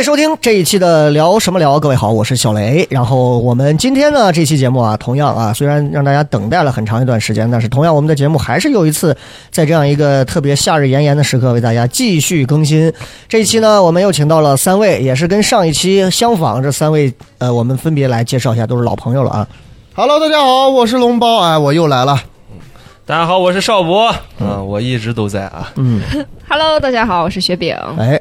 [0.00, 1.78] 位收听这一期的聊什么聊。
[1.78, 2.86] 各位好，我是小雷。
[2.88, 9.14] 然后我们今天呢，这期节目啊，同样啊，虽然让大家等待了很长一段时间，但是同样我们的节目还是又一次
[9.50, 12.90] 在这样一个特别夏日炎炎的时刻为大家继续更新。
[13.28, 19.46] 这一期呢，我们又请到了三位，也是跟上一期相仿，这三位呃，我们分别来介绍一下，都是老朋友了啊。
[19.94, 22.18] Hello，大家好，我是龙包，哎，我又来了。
[23.04, 25.70] 大家好，我是邵博，嗯，我一直都在啊。
[25.76, 26.00] 嗯
[26.48, 27.76] ，Hello，大家好，我是雪饼。
[28.00, 28.18] 哎，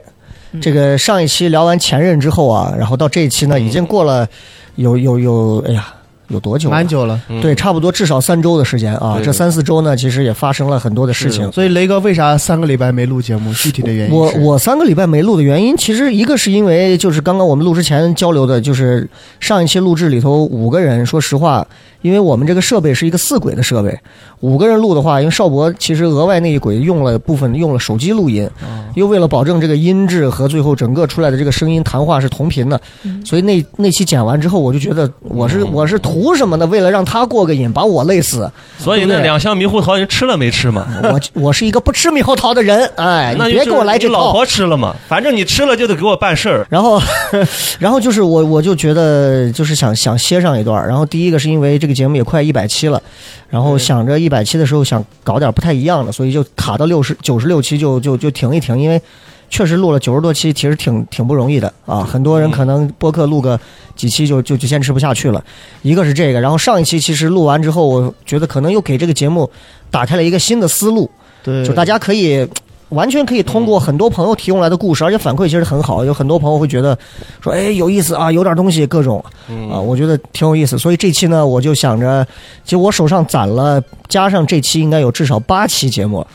[0.61, 4.27] 这个上一期聊完前任之后啊，然后到这一期呢，已经过了
[4.75, 5.93] 有有有，哎呀，
[6.29, 6.69] 有多久？
[6.69, 6.87] 蛮。
[6.87, 11.51] 久了，嗯对，差不多至少三周的时间啊，这三四周呢，其实也发生了很多的事情。
[11.51, 13.53] 所以雷哥为啥三个礼拜没录节目？
[13.53, 19.07] 具体的原因我我三个礼拜没录的原因，其实一个是因为就是刚刚我们录之前交流的，就是
[19.39, 21.65] 上一期录制里头五个人，说实话，
[22.01, 23.99] 因为我们这个设备是一个四轨的设备，
[24.39, 32.79] 五个人录的话，因为邵博其实额外那一轨用了部分用了手机录音，哦又为了保证这个音质和最后整个出来的这个声音谈话是同频的，
[33.23, 36.65] 所以那那期剪完之后，我就觉得我是我是图什么呢？
[36.67, 38.49] 为了让他过个瘾，把我累死。
[38.77, 40.87] 所以那两箱猕猴桃你吃了没吃嘛？
[41.03, 44.13] 我我是一个不吃猕猴桃的人， 哎，别给我来这套。
[44.13, 44.95] 老婆吃了嘛？
[45.07, 46.65] 反正你吃了就得给我办事儿。
[46.69, 46.99] 然后，
[47.79, 50.85] 然后就是我，我就觉得就是想想歇上一段。
[50.87, 53.01] 然后第一个是因为这个节目也快一百期了，
[53.49, 59.01] 然后想着一百期的时候想搞点不太一样的，所以就卡到六十九十六期就就就停一停，因为
[59.49, 62.03] 确实录了九十多期，其实挺挺不容易的啊。
[62.03, 63.59] 很多人可能播客录个
[63.95, 65.43] 几期就就就坚持不下去了。
[65.81, 69.49] 一个是这个，然后上一期其实录完之后，我觉得可能又给这个节目
[69.89, 71.09] 打开了一个新的思路。
[71.41, 72.47] 对，就大家可以
[72.89, 76.97] 完全可以通过很多朋友提供来的故事，而且反馈其实很好，有很多朋友会觉得
[77.41, 80.77] 说，哎，有意思啊，有点东西，各种嗯啊，我觉得挺有意思。
[80.77, 82.25] 所以这期呢，我就想着，
[82.63, 86.25] 其实我手上攒了，加上这期应该有至少八期节目。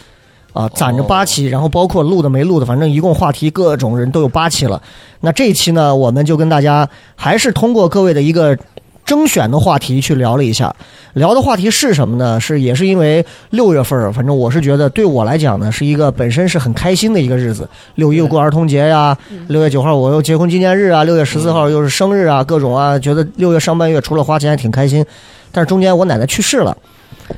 [0.52, 4.80] 啊，攒着八期，然后包括录的没录的，反正一共话题各种人都有八期了。
[5.18, 8.56] 那这一期呢，我们就跟大家还是通过各位的一个
[9.04, 10.74] 征选的话题去聊了一下。
[11.14, 12.40] 聊的话题是什么呢？
[12.40, 17.68] 是也是因为六月份，反正我是觉得对我来讲呢，是一个本身是很开心的一个日子。
[17.94, 19.16] 六一又过儿童节呀，
[19.48, 25.04] 六月九号我又结婚纪念日啊，六月十四号又是生日啊，各种啊，觉得六月上半月除了花钱还挺开心。
[25.52, 26.76] 但是中间我奶奶去世了，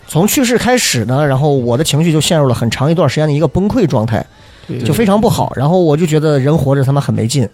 [0.09, 4.25] 从去世开始呢，然后我的情绪就陷入了很长一段时间的一个崩溃状态。
[4.85, 5.53] 就非常不好。
[5.55, 7.49] 然后我就觉得人活着他妈很没劲，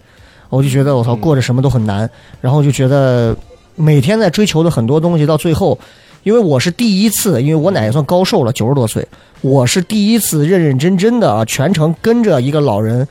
[0.49, 2.09] 我就觉得我操过着什么都很难，
[2.41, 3.37] 然后就觉得
[3.75, 5.77] 每天在追求的很多东西，到最后，
[6.23, 9.07] 因为我是第一次，因为我奶也算高寿了，九十多岁，
[9.41, 13.07] 我是第一次认认真真的啊，全程跟着一个老人，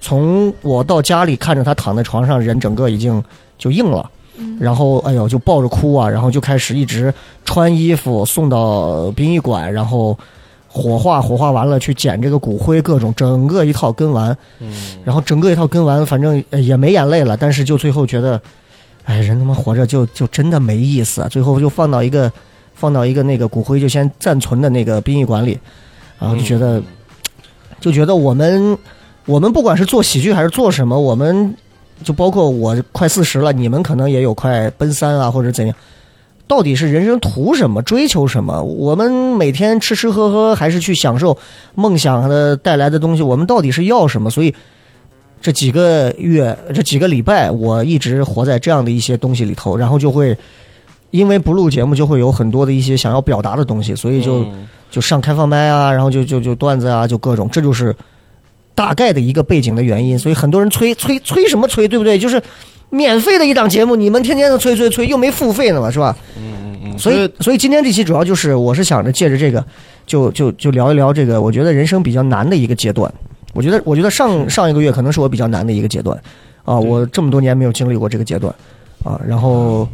[0.00, 3.22] 从我到家里看着他躺在床上，人整个已经
[3.58, 4.10] 就硬了。
[4.58, 7.12] 然后，哎呦，就抱着哭啊，然后就开始一直
[7.44, 10.18] 穿衣服送到殡仪馆，然后
[10.66, 14.36] 火化，火化完了去捡这个骨灰，各种整个一套跟完，
[15.04, 18.40] 然后整个一套跟完，反正也没眼泪了，但是就最后觉得，
[19.04, 21.28] 哎，人他妈活着就就真的没意思啊！
[21.28, 22.30] 最后就放到一个
[22.74, 25.58] 放到一个那个骨灰就先暂存的那个殡仪馆里，
[26.18, 26.80] 然后就觉得、
[27.80, 28.78] 就觉得我们
[29.26, 31.54] 我们不管是做喜剧还是做什么，我们
[32.04, 35.74] 就包括我快四十了，你们可能也有快奔三啊或者怎样。
[36.48, 38.62] 到底是人生图什么，追求什么？
[38.62, 41.36] 我们每天吃吃喝喝，还是去享受
[41.74, 43.22] 梦想的带来的东西？
[43.22, 44.28] 我们到底是要什么？
[44.28, 44.54] 所以
[45.42, 50.34] 这几个月、这几个礼拜，我一直活在这样的一些东西里头，然后就会
[51.10, 57.96] 因为不录节目，就会有很多的一些想要表达的东西，所以就、嗯就上开放麦啊，然后就就就段子啊，就各种，这就是
[58.74, 60.18] 大概的一个背景的原因。
[60.18, 62.18] 所以很多人催催催什么催，对不对？
[62.18, 62.38] 就是
[62.90, 66.14] 免费的一档节目，你们天天的催催催，又没付费呢嘛，是吧？
[66.36, 69.64] 嗯嗯嗯，所以，所以今天这期主要就是，我是想着借着这个，
[70.06, 73.10] 就就就聊一聊这个，我觉得人生比较难的一个阶段。
[73.52, 76.20] 我觉得，我觉得上上一个月可能是我比较难的一个阶段，
[76.64, 78.54] 啊，我这么多年没有经历过这个阶段，
[79.04, 79.88] 啊，然后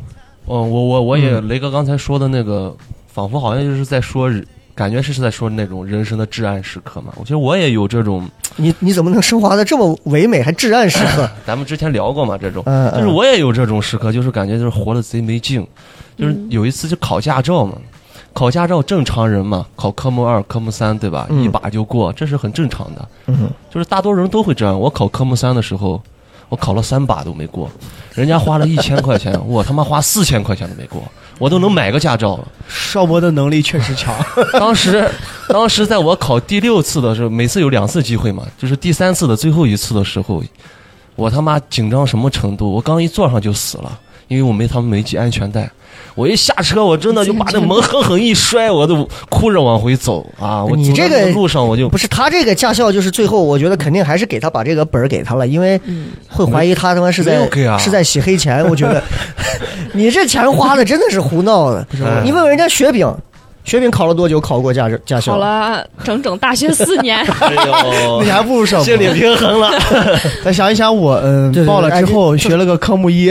[0.46, 1.48] 嗯，我我我也嗯。
[1.48, 2.74] 雷哥刚才说的那个，
[3.06, 4.30] 仿佛好像就是在说，
[4.74, 7.12] 感觉是是在说那种人生的至暗时刻嘛。
[7.16, 11.28] 我觉得我也有这种，你你怎么能升华的这么唯美，还至暗时刻？
[11.44, 15.66] 咱们之前聊过嘛，这种，嗯，但是嗯我也有这种时刻，就是感觉就是活的贼没劲。
[16.16, 17.74] 就是有一次就考驾照嘛，
[18.38, 21.26] 考驾照正常人嘛，考科目二、科目三，对吧？
[21.28, 23.08] 嗯一把就过，这是很正常的。
[23.26, 24.78] 嗯，就是大多人都会这样。
[24.78, 26.00] 我考科目三的时候，
[26.48, 27.68] 我考了三把都没过，
[28.14, 31.02] 人家花了一千块钱， 我他妈花四千块钱都没过，
[31.40, 32.46] 我都能买个驾照了。
[32.68, 34.14] 邵博的能力确实强，
[34.54, 35.10] 当时，
[35.48, 40.40] 当时在我考第六次的时候，每次有两次机会嘛，就是第三次的最后一次的时候，
[41.16, 42.72] 我他妈紧张什么程度？
[42.72, 45.68] 我刚一坐上就死了，因为我没他们没系安全带。
[46.14, 50.64] 我一下车，我真的就把那门狠狠一摔，我都哭着往回走啊！
[50.64, 55.80] 我你这个路上我就不是他这个驾校，就是最后我觉得肯定还是给他把这个本儿给他了，因为
[56.28, 57.48] 会怀疑他他妈是在
[57.78, 58.68] 是在洗黑钱。
[58.68, 59.00] 我觉得
[59.94, 61.86] 你这钱花的真的是胡闹的。
[62.04, 63.06] 哎你问问人家雪饼，
[63.68, 65.32] 雪饼考了多久考过驾驾校？
[65.32, 67.52] 考了整整大学四年， 哎
[68.02, 68.84] 呦 你还不如邵博。
[68.84, 69.70] 心理平衡了，
[70.42, 73.30] 再想一想我，嗯报了之后哎学了个科目一，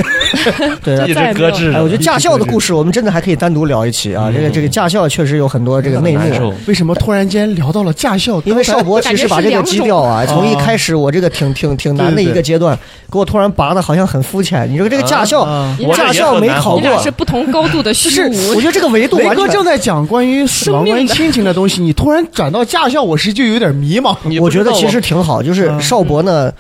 [0.84, 1.82] 对一直搁置哎。
[1.82, 4.32] 我觉得驾校的故事我们真的还可以单独聊一期啊。
[4.32, 6.54] 这个这个驾校确实有很多这个内幕。
[6.68, 8.40] 为什么突然间聊到了驾校？
[8.46, 12.78] 因为邵博其实把这个基调啊，从一开始我这个挺挺挺难的一个阶段，
[13.12, 14.70] 给我突然拔的好像很肤浅。
[14.72, 15.48] 你说这个驾校
[15.96, 18.62] 驾校没考过，是不同高度的虚是无我。
[18.62, 24.16] 觉得这个维度雷哥正在讲关于死亡、生命的关于亲情的东西，你突然转到驾校，我是就有点迷茫。
[24.42, 26.52] 我觉得其实挺好，就是嗯邵博呢，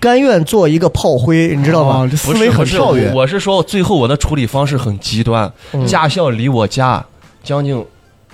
[0.00, 2.16] 甘愿做一个炮灰，你知道吗哦？
[2.16, 3.12] 思维很跳跃。
[3.14, 7.04] 我是说最后我的处理方式很极端，嗯驾校离我家
[7.42, 7.84] 将近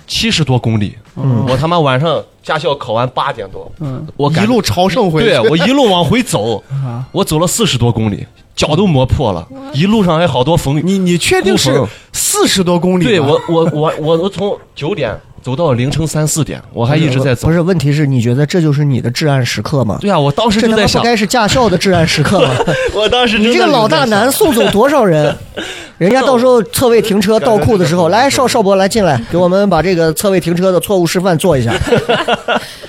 [0.07, 5.29] 七十多公里，嗯我他妈晚上驾校考完八点多，嗯，我一路朝圣回去。
[5.29, 8.25] 对我一路往回走， 啊我走了四十多公里，
[8.55, 10.81] 脚都磨破了，一路上还好多风雨。
[10.83, 11.83] 你你确定是
[12.13, 13.03] 四十多公里？
[13.05, 17.53] 对我我我我我从九点走到凌晨三四点，我还一直在走不。
[17.53, 19.97] 是，问题是你觉得这就是你的至暗时刻吗？
[19.99, 22.49] 对啊，我当时这他妈不就在想，该是驾校的至暗时刻吗？
[22.93, 25.35] 我当时你这个老大难送走多少人？
[25.97, 31.71] 人家到时候侧位停车倒库的时候，来邵邵博来进来，给我们把这个侧位停车的错误示范做一下。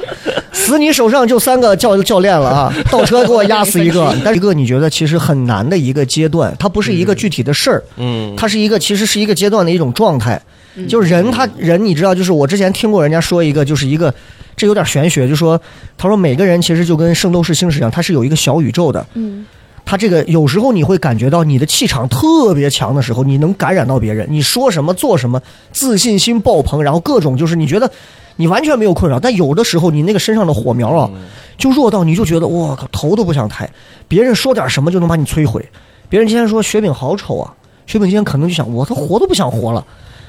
[0.52, 2.72] 死你手上就三个教教练了啊！
[2.90, 4.14] 倒车给我压死一个。
[4.22, 10.40] 但是一个你觉得其实很难的一个阶段，它不是一个具体的事儿，嗯，它是一个其实是一个阶段的一种状态。
[10.88, 14.12] 就是人他人你知道，就是我之前听过人家说一个，就是一个
[14.56, 15.60] 这有点玄学，就说
[15.98, 19.06] 他说每个人其实就跟《圣斗士星矢》一样，他是有一个小宇宙的。
[19.12, 19.44] 嗯，
[19.84, 25.38] 他这个有时候你会感觉到你的气场特别强的时候，你能感染到别人，你说什么做什么，
[25.72, 27.90] 自信心爆棚，然后各种就是你觉得
[28.36, 31.10] 你完全没有困扰，但有的时候你那个身上的火苗啊，
[31.58, 33.70] 就弱到你就觉得我靠头都不想抬，
[34.08, 35.64] 别人说点什么就能把你摧毁。
[36.08, 37.54] 别人今天说雪饼好丑啊，
[37.86, 39.84] 雪饼今天可能就想我他活都不想活了，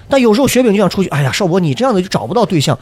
[0.07, 2.77] 但有时候雪饼就想出去，哎呀，少博你这样的就找不到对象，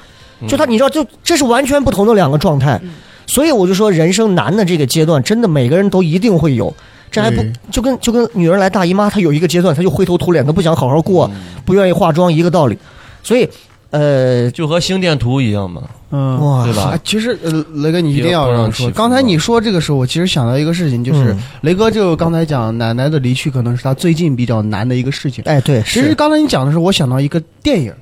[0.48, 2.80] 就他你知道就这是完全不同的两个状态。
[3.28, 6.74] 所以我就说，人生难的这个阶段，真的每个人都一定会有。
[7.10, 7.42] 这还不
[7.72, 11.30] 就跟就跟女人来大姨妈，她有一个阶段，她就灰头土脸，她不想好好过，
[11.64, 12.78] 不愿意化妆，一个道理。
[13.24, 13.48] 所以，
[13.92, 15.84] 呃，就和心电图一样嘛。
[16.14, 18.90] 嗯，哇，对吧啊，其实呃，雷哥你一定要让让说。
[18.92, 25.44] 刚才你说这个时候，我其实想到一个事情，就是、嗯雷哥就刚才讲奶奶的离去，可能是他最近比较难的一个事情。
[25.46, 27.94] 哎，对，其实刚才你讲的时候，我想到一个电影，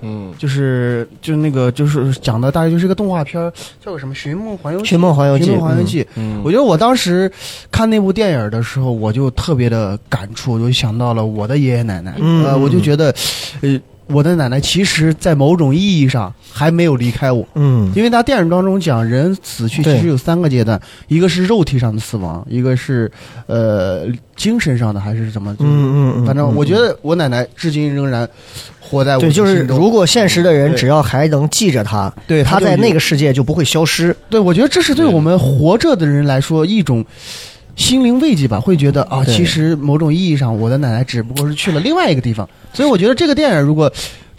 [0.00, 3.52] 嗯，就是就是那个就是讲的大概就是一个动画片，
[3.84, 4.86] 叫个什么《寻梦环游记》。
[4.88, 7.30] 寻梦环游记寻梦环游记》嗯我觉得我当时
[7.70, 12.14] 看那部电影的时候，我就特别的感触，我就想到了我的爷爷奶奶。
[12.18, 13.14] 嗯呃，我就觉得，
[13.60, 13.78] 呃，
[14.12, 17.46] 我的奶奶其实，在某种意义上还没有离开我。
[17.54, 23.10] 嗯，因为他电影当中讲人死去其实有三个阶段，一个是肉体上的死亡，一个是
[23.46, 25.54] 呃精神上的还是什么？
[25.58, 28.28] 嗯嗯嗯，反正嗯我觉得我奶奶至今仍然
[28.80, 34.14] 活在我对，的就是如果现实的人只要还能记着他，对就有他在那个世界就不会消失。
[34.28, 37.04] 对，我觉得这是对我们活着的人来说一种
[37.80, 42.46] 心灵慰藉吧，会觉得啊，对其实某种意义上，我的奶奶只不过是去了另外一个地方。
[42.74, 43.90] 所以我觉得这个电影如果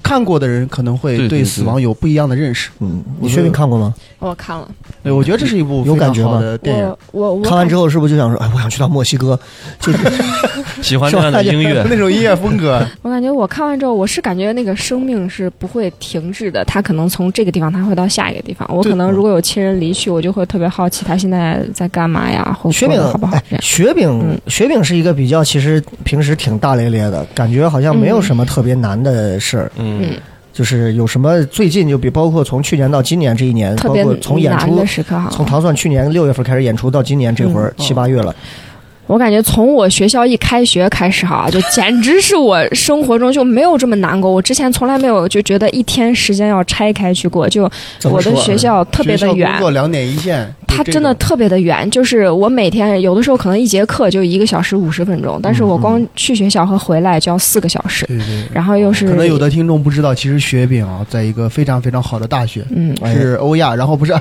[0.03, 2.69] 看过的人，可能会对死亡有不一样的认识。
[2.79, 3.93] 嗯，你确定看过吗？
[4.19, 4.69] 我看了，
[5.03, 6.85] 对，我觉得这是一部有感觉吗的电影。
[7.11, 9.39] 我我我看完之后是不是就想说，哎，我想去趟墨西哥？
[9.79, 9.97] 就是
[10.81, 18.67] 喜欢这样的音乐， 那种音乐风格， 我感觉我看完之后，我是感觉那个生命是不会停滞的，他可能从这个地方他会到下一个地方。
[18.71, 23.57] 我可能如果有亲人离去，我就会特别好奇他现在在干嘛呀，或雪饼好不好哎。
[23.61, 29.71] 雪饼嗯，雪饼是一个比较，其实平时挺大咧咧的，感觉好像没有什么特别难的事儿。
[29.77, 29.90] 嗯，
[30.53, 38.35] 就是有什么最近就比包括从去年到今年这一年，特别包括从演出难的时刻哈，从唐蒜去年六月份开始演出到今年这会儿嗯七八月了，
[39.07, 44.29] 我感觉从我学校一开学开始哈，就简直是我生活中就没有这么难过。
[44.29, 47.63] 我之前从来没有就觉得一天时间要拆开去过，就
[48.03, 58.43] 我的学校特别的远，作两点一线，它真的特别的远，就是我每天有的时候可能一节课就一个小时五十分钟，但是我光去学校和回来就要四个小时，对对。
[58.53, 64.13] 然后又是可能有的听众不知道，其实雪饼啊，在一个非常非常好的大学，嗯，是欧亚，然后不是，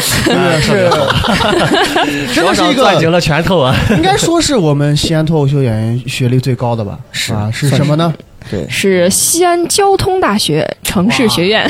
[0.00, 0.90] 是 是，
[2.34, 3.74] 真的是一攥紧个，了拳头啊！
[3.90, 6.98] 应该说是我们西安脱口秀演员学历最高的吧？
[7.12, 8.12] 是啊，是什么呢？
[8.50, 11.62] 对，是西安交通大学城市学院，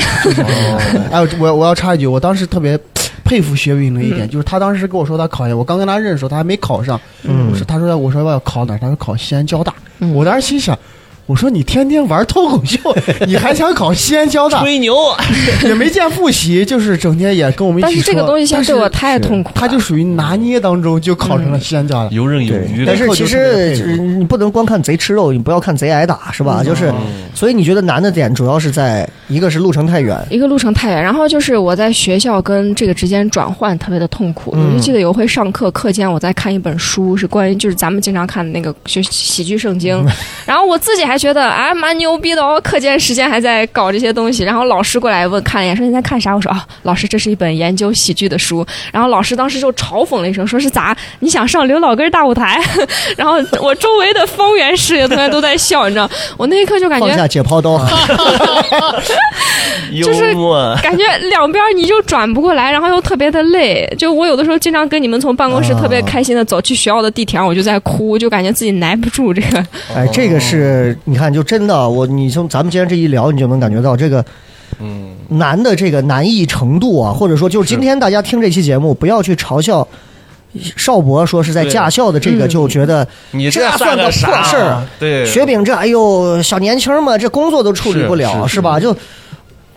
[1.11, 2.75] 哎，我我要插一句，我当时特别
[3.23, 8.77] 佩服薛云的一点，就是他当时跟我说他考研，我刚跟他认识的时候，他还没考上，嗯我说他说我说要考哪儿？
[8.77, 10.77] 他说考西安交大，嗯我当时心想。
[11.25, 12.77] 我说你天天玩脱口秀，
[13.25, 14.59] 你还想考西安交大？
[14.61, 14.95] 吹牛，
[15.63, 17.95] 也没见复习，就是整天也跟我们一起说。
[17.95, 22.09] 但是这个东西现在对我太痛苦了，他就属于拿捏当中就考成了西安交大。
[22.11, 26.61] 游刃有余，但是其实你不能光看贼吃肉，你不要看贼挨打，是吧？
[26.63, 26.93] 就是，
[27.33, 34.51] 所以你觉得难的点主要是在一个是路程太远，一个路程太远，然后就是我在学校跟这个之间转换特别的痛苦。
[34.55, 40.03] 嗯我就记得有一回上课，课间我在看一本书，是关于就是咱们经常看的那个学喜剧圣经，
[40.45, 44.43] 然后我自己还觉得哎蛮牛逼的哦，课间时间还在搞这些东西。
[44.43, 46.35] 然后老师过来问看了一眼，说你在看啥？
[46.35, 48.65] 我说啊，老师这是一本研究喜剧的书。
[48.91, 52.59] 然后老师当时就嘲讽了一声，说是咋你想上刘老根大舞台？
[53.17, 57.73] 然后我周围的方圆十里的同学都在笑，你知道，我那一刻就感觉放下解剖刀，
[59.91, 60.33] 幽就是，
[60.81, 63.87] 感觉两边你就转不过来，然后又特别的累。
[63.97, 69.65] 就我有的时候经常跟你们从办公室啊特别开心的走去学校的地铁上，我就在哭，就感觉自己耐不住这个。
[69.95, 74.23] 哎，这个是你看，就真的我，你从咱们今天这一聊，你就能感觉到这个
[74.79, 79.87] 嗯，难的这个难易程度啊，或者说就是今天大家听这期节目，不要去嘲笑
[80.77, 84.83] 邵博说是在驾校的这个，嗯就觉得你这算个啥破事儿？
[84.99, 88.61] 对，雪饼这哎呦小年轻嘛，这工作都处理不了是是。
[88.61, 88.79] 吧？
[88.79, 88.95] 就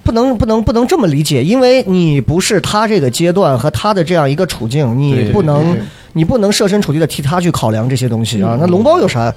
[0.02, 5.76] 不能不能不能这么理解，因为你不是他这个阶段和他的这样一个处境，你不能
[6.12, 8.56] 你不能设身处地的替他去考量这些东西啊。
[8.60, 9.34] 那龙包有啥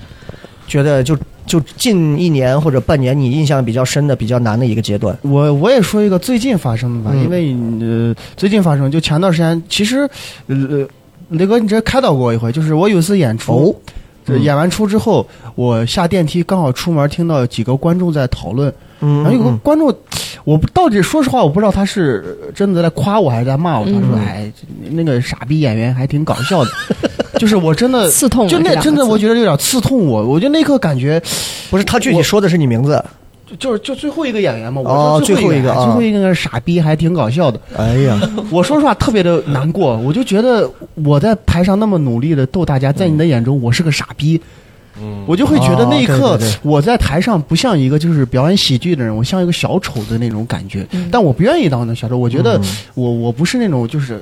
[0.67, 1.17] 觉得就
[1.49, 5.17] 就近一年或者半年你印象比较深的、比较难的一个阶段？
[5.23, 7.53] 我我也说一个最近发生的吧，嗯因为
[7.85, 10.09] 呃最近发生就前段时间，其实
[10.47, 10.87] 呃
[11.29, 13.75] 雷哥你这开导过我一回，就是我有一次演出。
[14.43, 15.25] 演完出之后，
[15.55, 19.91] 我下电梯刚好出门，听到几个观众在讨论，嗯，然后有个嗯观众，
[20.43, 23.85] 我不到底说实话，我不知道他是真的在夸我还是在骂我。
[23.85, 24.51] 他说：“嗯哎，
[24.91, 26.71] 那个傻逼演员还挺搞笑的。
[27.39, 30.25] ”就是我真的 刺痛了就那真的我觉得有点刺痛我。
[30.25, 31.21] 我就那刻感觉，
[31.69, 33.03] 不是他具体说的是你名字。
[33.47, 37.59] 就就是就最后一个演员嘛，我哦说最后一个啊最后一个是傻逼还挺搞笑的。
[37.75, 38.19] 哎呀，
[38.51, 40.69] 我说实话特别的难过，我就觉得
[41.03, 44.39] 我在台上那么努力的逗大家，在你的眼中我是个傻逼。
[45.01, 50.85] 嗯，我就会觉得那一刻我在台上不像一个就是表演喜剧的人，我像一个小丑的那种感觉。
[50.91, 52.63] 嗯但我不愿意当那小丑，我觉得嗯
[52.93, 54.21] 我我不是那种就是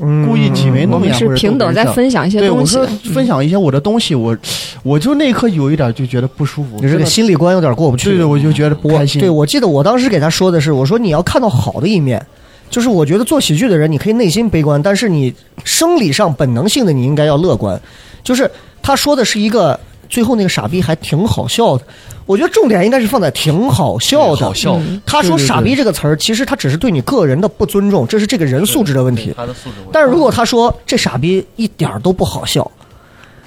[0.00, 3.08] 嗯故意挤眉弄眼或者是平等在分享一些对，我说东西。
[3.10, 4.36] 分享一些我的东西，我
[4.82, 6.78] 我就那一刻有一点就觉得不舒服。
[6.80, 8.10] 你这个心理关有点过不去。
[8.10, 9.20] 对对，我就觉得不开心。
[9.20, 12.24] 对，我记得我当时给他说的是，我说你要看到好的一面，
[12.70, 17.80] 就是我觉得做喜剧的人，你可以内心悲观，但是你生理上本能性的你应该要乐观。
[18.22, 18.50] 就是
[18.82, 19.78] 他说的是一个
[20.14, 21.82] 最后那个傻逼还挺好笑的，
[22.24, 24.46] 我觉得重点应该是放在挺好笑的。
[24.46, 29.34] 好笑，嗯他说“对对对傻逼”这个词儿，其实他只是对你个人的不尊重，这是这个人素质的问题。
[29.36, 29.76] 他的素质。
[29.92, 32.70] 但是如果他说这傻逼一点儿都不好笑，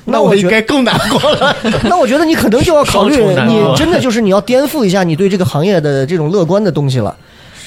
[0.04, 1.56] 那我应该更难过了。
[1.84, 3.16] 那我觉得你可能就要考虑，
[3.48, 7.16] 你真的就是你要颠覆一下你对这个行业的这种乐观的东西了。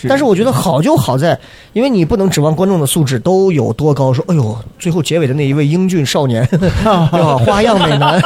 [0.08, 1.38] 但是我觉得好就好在，
[1.72, 4.12] 因为你不能指望观众的素质都有多高。
[4.12, 6.46] 说，哎呦，最后结尾的那一位英俊少年？
[7.44, 8.20] 花样美男，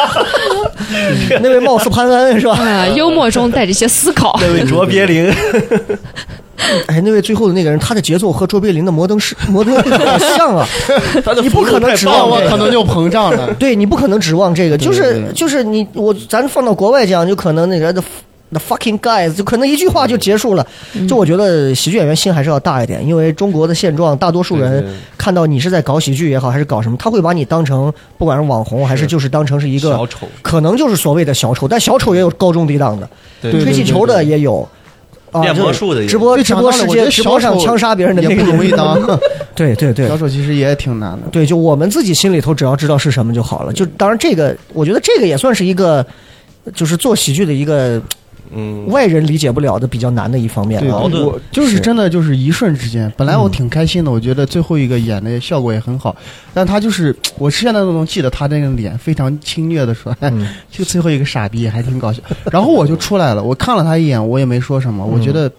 [1.43, 2.55] 那位貌似潘安是吧？
[2.59, 4.39] 啊，幽默中带着一些思考。
[4.41, 5.33] 那位 卓别林，
[6.87, 10.67] 哎，那位最后的那个人，他的节奏和卓别林的摩登是摩登好像啊，
[11.25, 13.53] 他的你不可能指望这个可能就膨胀了。
[13.55, 17.93] 对你不可能指望这个，就是就是你我咱放到国外讲，就可能那个
[18.51, 20.67] the the fucking guys，就可能一句话就结束了。
[21.09, 24.85] 就我觉得喜剧演员心还是要大一点，因为中国的现状，大多数人
[25.19, 33.09] 看到你是在搞喜剧也好，还是搞什么，他会把你当成不管是网红还是就是当成是一个小丑，可能就是所谓的小丑，但小丑也有高中低档的，
[33.41, 34.67] 对对吹气球的也有。
[35.33, 38.97] 啊，练魔术的也有直播直播世界直播上枪杀别人的那也个不容易当。
[39.53, 41.27] 对对对小，丑其实也挺难的。
[41.33, 43.73] 对，就我们自己心里头只要知道是什么就好了。
[43.73, 46.07] 就当然这个，我觉得这个也算是一个，
[46.73, 48.01] 就是做喜剧的一个
[48.55, 50.85] 嗯，外人理解不了的比较难的一方面。
[50.85, 51.25] 矛盾。
[51.25, 56.15] 我就是是真的就是一瞬之间，本来我挺开心的，我觉得最后一个演的效果也很好，
[56.53, 60.17] 但他就是我现在都能记得他那个脸非常轻蔑的说，
[60.71, 62.21] 就最后一个傻逼还挺搞笑，
[62.51, 65.51] 然后我就出来了，我看了他一眼，我也没说什么，我觉得。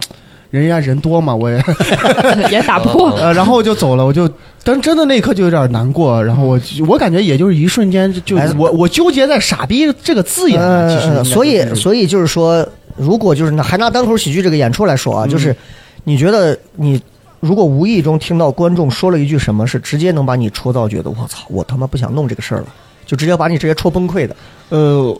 [0.51, 1.61] 人家人多嘛，我也
[2.49, 3.09] 也打不过。
[3.19, 4.29] 呃，然后我就走了，我就，
[4.63, 15.55] 但真的那一刻就有点难过，然后我我感觉也就是一瞬间就我我纠结在“傻逼”这个字眼上，其实所以所以就是说，如果就是拿还拿单口喜剧这个演出来说啊，就是
[16.03, 17.01] 你觉得你
[17.39, 22.67] 如果无意中听到观众说了一句什么，是直接能把你戳到觉得我操，我他妈不想弄这个事儿了，
[23.05, 24.35] 就直接把你直接戳崩溃的。
[24.69, 25.11] 呃，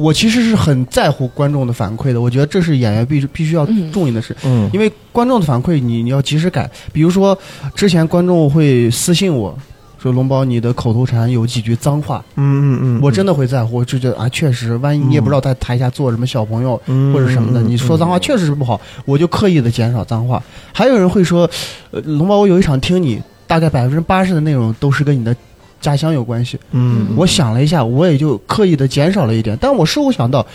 [0.00, 4.34] 我其实是很在乎观众的反馈的，我觉得这是演员必须必须要嗯注意的事。
[4.44, 4.70] 嗯。
[4.72, 7.38] 因为观众的反馈你你要及时改，比如说
[7.74, 9.54] 之前观众会私信我
[10.04, 20.42] 说龙宝你的口头禅有几句脏话，嗯嗯嗯，我真的会在乎，我就觉得啊确实，万一你也不知道在台下坐什么小朋友、嗯或者什么的，嗯你说脏话确实是不好，我就刻意的减少脏话。
[20.74, 21.48] 还有人会说，
[21.90, 25.34] 呃，龙宝我有一场听你，大概百分之八十的内容都是跟你的。
[25.80, 29.54] 家乡有关系，嗯，我想了一下，我也就刻意的减少了一点。
[29.60, 30.46] 但我事后想到，我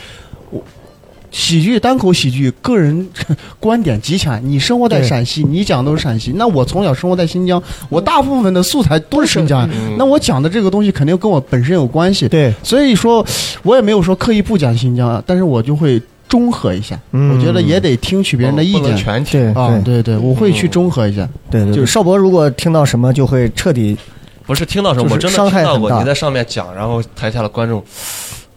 [1.31, 3.07] 喜剧单口喜剧个人
[3.59, 4.39] 观点极强。
[4.43, 12.27] 你生活在陕西，你讲都是陕西，那我从小生活在新疆，我大部分的素材都是新疆，嗯那我讲的这个东西肯定跟我本身有关系。
[12.27, 13.25] 对，所以说，
[13.63, 16.99] 我也没有说刻意不讲新疆啊，但是我就会中和一下。
[17.11, 18.95] 嗯我觉得也得听取别人的意见。
[18.95, 19.53] 全听。
[19.53, 21.27] 对啊，对对，我会去中和一下。
[21.49, 23.97] 对对，就就是邵博如果听到什么，就会彻底
[24.45, 27.83] 不是听到什么，就是我真的听到过你在上面讲，然后台下的观众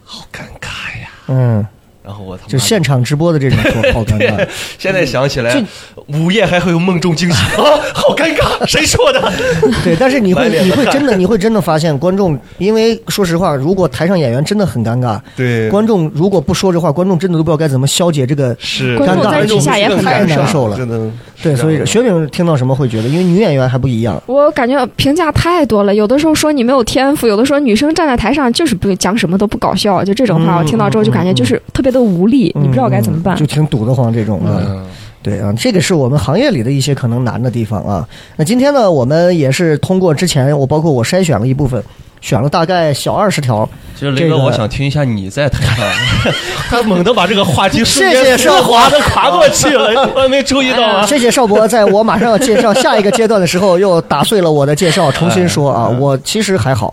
[0.04, 1.66] 好尴尬呀，嗯，
[2.04, 4.46] 然后我他妈就现场直播的这种说好尴尬。
[4.78, 5.64] 现在想起来，
[6.08, 9.32] 午夜还会有梦中惊醒 啊，好尴尬，谁说的？
[9.84, 20.76] 对，但是你会你会真的你会真的发现观众，因为说实话，如果台上演员真的很尴尬，对观众如果不说这话，观众真的都不知道该怎么消解这个是观众尴尬在底下也很太难受了。
[20.76, 21.10] 真的。
[21.42, 24.20] 对，所以雪饼听到什么会觉得，因为女演员还不一样。
[24.26, 33.46] 我感觉评价太多了，有的时候说你没有天赋，有的时候女生站在台上就是不讲什么都不搞笑，就这种话嗯我听到之后就感觉就是特别的无力，你不知道该怎么办嗯就。
[33.46, 34.64] 挺堵得慌这种的。
[34.66, 34.86] 嗯，
[35.22, 38.08] 对啊，这个是我们行业里的一些可能难的地方啊。
[38.36, 41.82] 那今天呢，我们也是通过之前我包括我筛选了一部分，
[42.20, 43.68] 选了大概小二十条。
[43.94, 46.32] 其实雷哥，这个我想听一下你在台上，
[46.68, 51.04] 他猛地把这个话题瞬谢谢间少华滑的跨过去了，我没注意到啊。
[51.06, 55.88] 谢谢邵博，在我马上要介绍下一个阶段的时候，又打碎了我的介绍，重新说啊。
[56.00, 56.92] 我其实还好，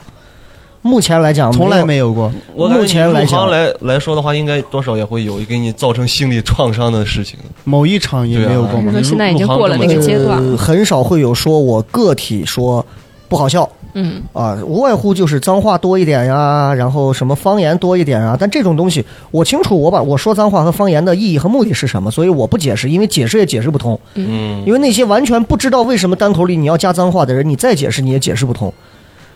[0.81, 2.29] 目前来讲从来没有过。
[2.29, 7.37] 目我感觉你前来讲入行来来说的话，应该多少也会有给你造成心理创伤的事情。
[7.63, 9.03] 某一场也没有过吗对啊？
[9.03, 12.85] 现在已经过了那个阶段呃，很少会有说我个体说
[13.27, 18.37] 不好笑嗯，啊，无外乎就是脏话多一点呀，然后什么方言多一点啊。
[18.39, 23.99] 但这种东西，我清楚我把我说脏话和方言的意义和目的是什么，所以我不解释，因为解释也解释不通。
[24.13, 28.71] 嗯，因为那些完全不知道为什么单口里你要加脏话的人，你再解释你也解释不通，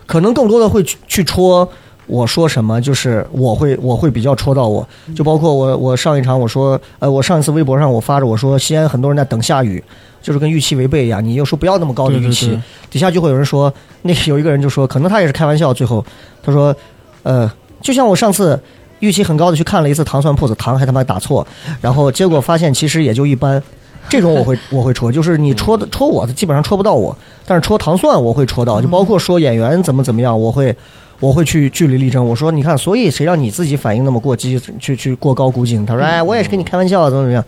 [0.06, 1.68] 可能更多的会去去戳
[2.06, 9.82] 我说什么，就是我会我会比较戳到我，就包括我我上一场我说呃我上一次微博上我发着我说西安很多人在等下雨，
[10.22, 12.62] 就是跟预期违背一样，你又说不要那么高的预期，对对对。
[12.90, 16.04] 底下就会有人说那有一个人就说可能他也是开玩笑，最后
[16.42, 16.74] 他说
[17.22, 18.58] 呃就像我上次。
[19.00, 21.46] 预期很高的去看了一次糖蒜铺子，糖还他妈打错，
[21.82, 23.62] 然后结果发现其实也就一般，
[24.08, 27.14] 这种我会我会戳，就是你戳的戳我的基本上戳不到我，
[27.46, 30.74] 但是戳糖蒜我会戳到，就包括说演员怎么怎么样，我会
[31.20, 32.26] 我会去据理力争。
[32.26, 35.78] 我说你看，所以谁让你自己反应那么过激，去去过高估计？
[35.86, 37.44] 他说哎，我也是跟你开玩笑，怎么怎么样。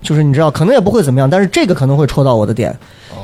[0.00, 2.76] 就是你知道，可能也不会怎么样，但是这个可能会戳到我的点，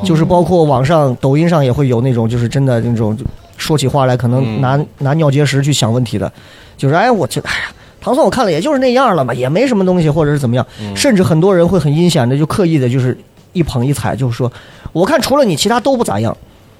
[0.02, 3.14] 就是包括网上、抖音上也会有那种，就是真的那种
[3.58, 6.32] 说起话来可能拿、拿尿结石去想问题的，
[6.78, 13.14] 就是哎，我就哎呀，糖蒜我看了也就是那样了嘛，也没什么东西，或者是怎么样，甚至很多人会很阴险的，就刻意的就是
[13.52, 14.50] 一捧一踩，就是说，
[14.92, 16.36] 我看除了你，其他都不咋样，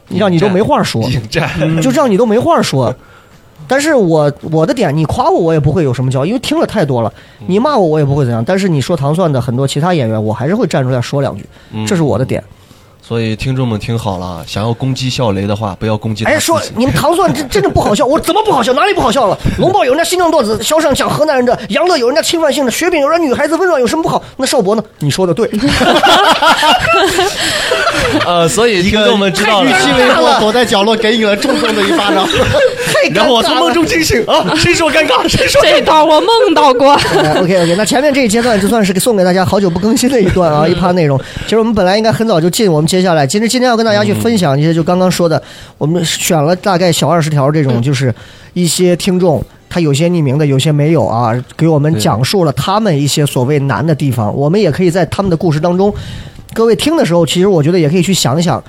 [0.09, 1.03] 让你都没话说，
[1.83, 2.95] 就让你都没话说。
[3.69, 7.13] 但是我我的点，你夸我我也不会有什么交，因为听了太多了。
[7.47, 12.43] 你骂我我也不会怎样，但是你说糖蒜的很多其他演员，我还是会站出来说两句，嗯这是我的点。
[13.11, 18.73] 所以听众们听好了，想要攻击笑雷的话，不要攻击他哎，说你们糖蒜真真的不好笑，我怎么不好笑？
[18.75, 19.37] 哪里不好笑了？
[19.59, 24.23] 龙豹有人家新疆段子，肖上讲河南人的，杨乐有人家侵犯性的，雪饼有人家女孩子温暖，有什么不好？
[24.37, 24.85] 那邵博呢？
[25.01, 25.51] 你说的对，
[28.25, 29.73] 呃，所以听众们知道了预。
[29.83, 32.25] 期为祸，躲在角落给你了重重的一巴掌。
[32.93, 33.15] 太尴尬了。
[33.15, 34.55] 然后我从梦中惊醒啊！
[34.57, 35.29] 谁说尴尬？
[35.29, 35.61] 谁说？
[35.63, 36.93] 这一段我梦到过。
[36.93, 41.19] OK OK，那前面这一阶段就算是给送给大家好久不更新的一段啊，一趴内容。
[41.45, 45.43] 其实我们本来应该很早就进，我们接下来，其实今天要跟大家去分享一些，就刚刚说的，
[45.79, 48.15] 我们选了大概小二十条这种，就是
[48.53, 49.43] 一些听众。
[49.71, 54.37] 他有些匿名的，有些没有啊，给我们讲述了他们一些所谓难的地方。
[54.37, 55.95] 我们也可以在他们的故事当中，
[56.53, 58.63] 各位听的时候，其实我觉得也可以去想一想，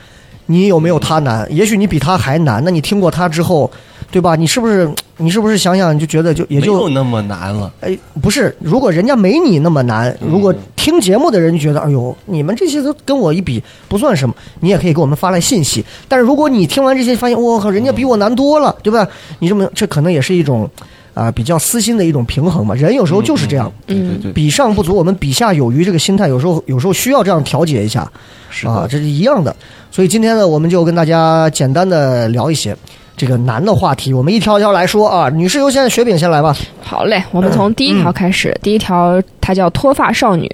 [0.46, 1.46] 你有没有他难？
[1.54, 2.64] 也许你比他还难。
[2.64, 3.70] 那你听过他之后，
[4.12, 4.36] 对吧？
[4.36, 7.72] 你是不是你是不是想想就觉得就也没就有那么难了。
[7.80, 15.84] 哎，不是，如果人家没你那么难，嗯如果听节目的人觉得，哎呦，你们这些都跟我一比不算什么，你也可以给我们发来信息。
[16.08, 19.08] 但是如果你听完这些发现，我靠，人家比我难多了，对吧？
[19.40, 20.70] 你这么这可能也是一种
[21.14, 22.74] 啊、比较私心的一种平衡嘛。
[22.74, 28.12] 人有时候就是这样，嗯，对对对，比上不足，我们比下有余，这个心态有时候有时候需要这样调节一下啊，
[28.50, 29.56] 是的，这是一样的。
[29.92, 32.76] 所以今天呢，我们就跟大家简单的聊一些
[33.18, 35.30] 这个难的话题，我们一条一条来说啊。
[35.30, 36.56] 女士优先，雪饼先来吧。
[36.82, 38.58] 好嘞，我们从第一条开始。
[38.64, 40.52] 第一条它叫脱发少女，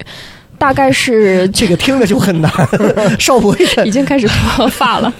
[0.58, 2.50] 大概是 这个听着就很难，
[3.18, 5.12] 少博已经开始脱发了。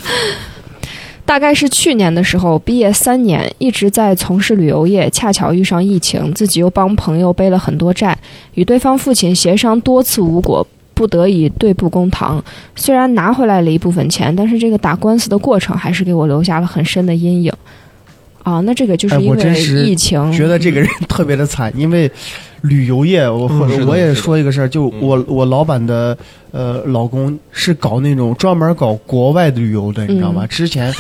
[1.25, 8.17] 大概是去年的时候，毕业三年，一直在从事旅游业，恰巧遇上疫情，自己又帮朋友背了很多债，
[8.55, 10.67] 与对方父亲协商多次无果，
[10.99, 12.43] 不得已对簿公堂。
[12.75, 17.53] 虽然拿回来了一部分钱，但是这个打官司的过程还是给我留下了很深的阴影。
[18.43, 22.11] 啊，那这个就是哎因为我真是疫情，觉得这个人特别的惨，因为
[22.63, 26.17] 旅游业，我或嗯者我也说一个事儿，就嗯我我老板的
[26.51, 30.45] 呃老公是搞那种专门搞国外的旅游的，你知道吗？
[30.45, 30.93] 嗯之前。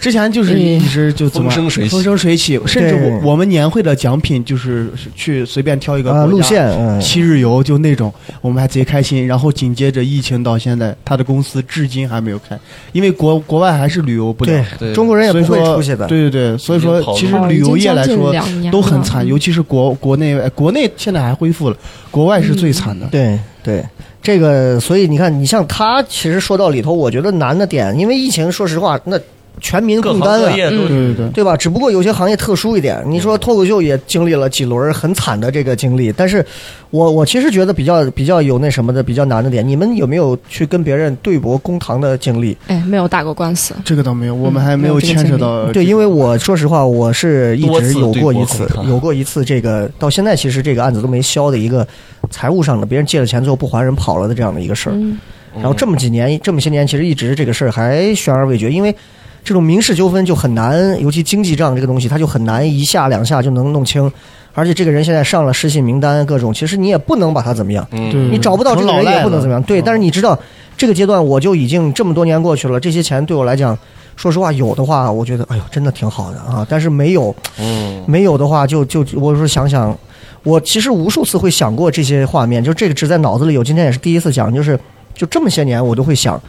[0.00, 9.26] 之前就是嗯一直就怎么风生水起风生水起，甚至我我们年会的奖品就是去随便挑一个啊，国家路线，嗯，七日游就那种，我们还贼开心。
[9.26, 12.58] 然后紧接着疫情到现在，他的公司至今还没有开，
[12.92, 14.88] 因为国国外还是旅游不了对。
[14.88, 16.06] 对中国人也不会出去的。
[16.06, 18.34] 对对对，所以说其实哦旅游业来说
[18.72, 21.76] 都很惨，嗯尤其是国国内，呃国内现在还恢复了，
[22.10, 23.06] 国外是最惨的。
[23.08, 23.84] 对对，
[24.22, 29.20] 这个，所以你看，你像他，其实说到里头，我觉得难的点，因为疫情，说实话，那
[29.60, 30.54] 全民共担啊。
[30.54, 31.56] 对对对，对吧？
[31.56, 33.02] 只不过有些行业特殊一点。
[33.06, 36.44] 你说脱口秀也经历了几轮很惨的这个经历，但是
[36.90, 39.66] 我我其实觉得比较比较有那什么的，比较难的点。
[39.66, 42.56] 你们有没有去跟别人对簿公堂的经历？
[42.68, 43.74] 哎，没有打过官司。
[43.84, 45.70] 这个倒没有，我们还没有牵扯到。
[45.72, 51.86] 对，因为我说实话，我是一直有过一次有过一次这个到现在其实这个案子都没消的一个
[52.30, 54.92] 财务上的，别人借了钱最后不还人跑了的这样的一个事儿。
[54.96, 55.18] 嗯，
[55.54, 58.94] 然后这么几年，这么些年，其实一直这个事儿还悬而未决，因为
[59.42, 64.10] 这种民事纠纷就很难，尤其经济账这个东西，它就很难一下两下就能弄清。
[64.52, 69.62] 而且这个人现在上了失信名单，各种，其实你也不能把他怎么样，嗯你找不到这个人也不能怎么样。
[69.62, 70.36] 对，嗯但是你知道，
[70.76, 73.78] 这个阶段我就已经这么多年过去了，这些钱对我来讲，
[74.16, 76.66] 说实话有的话，我觉得哎呦真的挺好的啊。
[76.68, 79.96] 但是没有，嗯，没有的话就就我说想想，
[80.42, 84.78] 我其实无数次会想过这些画面，就这个只在脑子里有，今天也是第一次讲，就是
[85.20, 86.40] 就这么些年我都会想，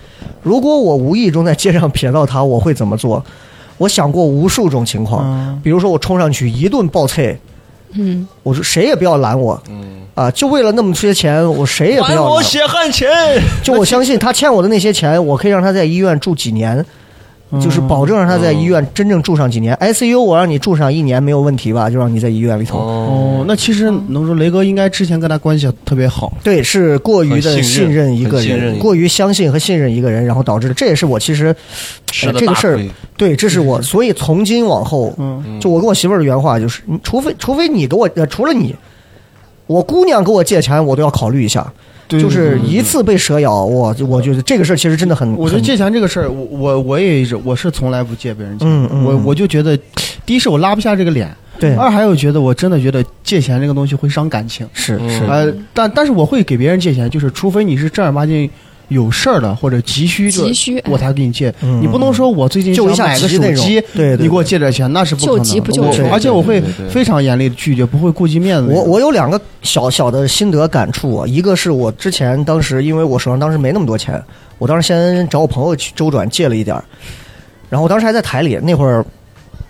[0.42, 3.22] 如果我无意中在街上瞥到他，我会怎么做？
[3.78, 7.38] 我想过无数种情况，嗯，比如说我冲上去一顿暴踹，
[7.96, 10.32] 嗯，我说谁也不要拦我嗯，啊！
[10.32, 12.44] 就为了那么些钱，我谁也不还我要拦。
[12.46, 13.10] 血汗钱，
[13.62, 16.86] 就我相信他欠我的那些钱，我可以让他在医院住几年，
[17.60, 19.76] 就是保证让他在医院真正住上几年。
[19.76, 21.90] ICU 我让你住上一年没有问题吧？
[21.90, 22.78] 就让你在医院里头。
[22.80, 26.32] 哦，那其实能说雷哥应该之前跟他关系特别好。
[26.44, 30.74] 对，是过于的信信任任一个人，过于相信和信任一个人，然后导致的。
[30.74, 31.54] 这也是我其实
[32.08, 32.80] 这个事儿，
[33.18, 38.76] 对，这是我，所以从今往后，嗯，就我跟我媳妇儿的原话就是，除非除非你给我，呃，除了你，
[39.68, 41.72] 我姑娘给我借钱，我都要考虑一下。
[42.12, 49.78] 对就是一次被蛇咬，我我觉得这个事儿其实真的很，我觉得借钱这个事儿，我我我也一直我是从来不借别人钱，嗯嗯我我就觉得，
[50.26, 54.70] 第一是我拉不下这个脸，对，二还有觉得我真的觉得借钱这个东西会伤感情，嗯。
[54.74, 58.50] 是是，呃，但但是我会给别人借钱，就是除非你是正儿八经
[58.92, 65.72] 有事儿了或者急需，就急需我才给你借，嗯你不能说我最近就一下想买个急那种手机，对对你给我借点钱，那是不可能急不
[66.12, 68.68] 而且我会非常严厉的拒绝，不会顾及面子。
[68.70, 74.22] 我我有两个小小的心得感触啊，一个是我之前当时因为我手上当时没那么多钱，
[74.58, 76.84] 我当时先找我朋友去周转借了一点儿，
[77.70, 79.06] 然后我当时还在台里，那会儿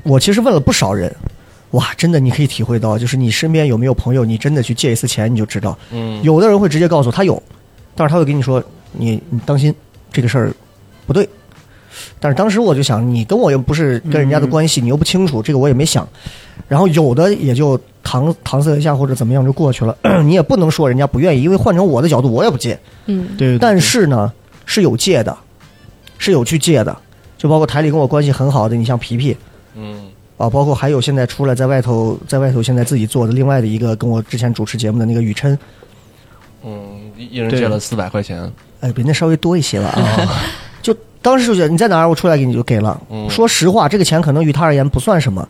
[0.02, 1.16] 我其实问了不少人，
[1.72, 7.42] 哇，真的你可以体会到，就是你身边有没有朋友，你真的去借一次钱你就知道，嗯，有的人会直接告诉我他有，
[7.96, 9.74] 但是他会跟你说你你当心
[10.12, 10.54] 这个事儿
[11.06, 11.28] 不对。
[12.20, 16.08] 但是当时我就想，你跟我又不是跟人家的关系，你又不清楚，这个我也没想。
[16.68, 22.80] 然后有的也就搪搪塞一下或者怎么样就过去了， 你也不能说人家不愿意，因为换成我的角度，我也不借。
[23.08, 24.32] 嗯，对，但是呢，
[24.66, 25.36] 是有借的，
[26.18, 26.96] 是有去借的，
[27.38, 29.36] 就包括台里跟我关系很好的，你像皮皮
[29.76, 30.06] 嗯，
[30.38, 35.58] 啊，包括还有现在出来在外头在外头现在自己做的另外的一个跟我之前主持节目的那个雨琛，
[36.64, 40.30] 嗯，一一人借了四百块钱，哎，比那稍微多一些了啊。
[40.82, 43.00] 就当时就觉得你在哪儿，我出来给你就给了。
[43.10, 43.30] 嗯。
[43.30, 45.48] 说实话，这个钱可能于他而言不算什么，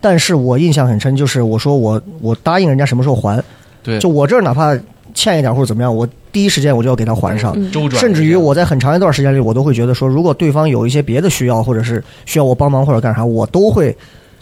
[0.00, 3.42] 但是我印象很深，就是我说我我答应人家什么时候还，
[3.82, 4.76] 对，就我这儿哪怕
[5.14, 7.52] 欠一点或者怎么样，我第一时间我就要给他还上。
[7.56, 7.70] 嗯。
[7.70, 13.96] 周转，甚至于我在很长一段时间里，我都会觉得说，如果对方有一些别的需要，或者是需要我帮忙或者干啥，我都会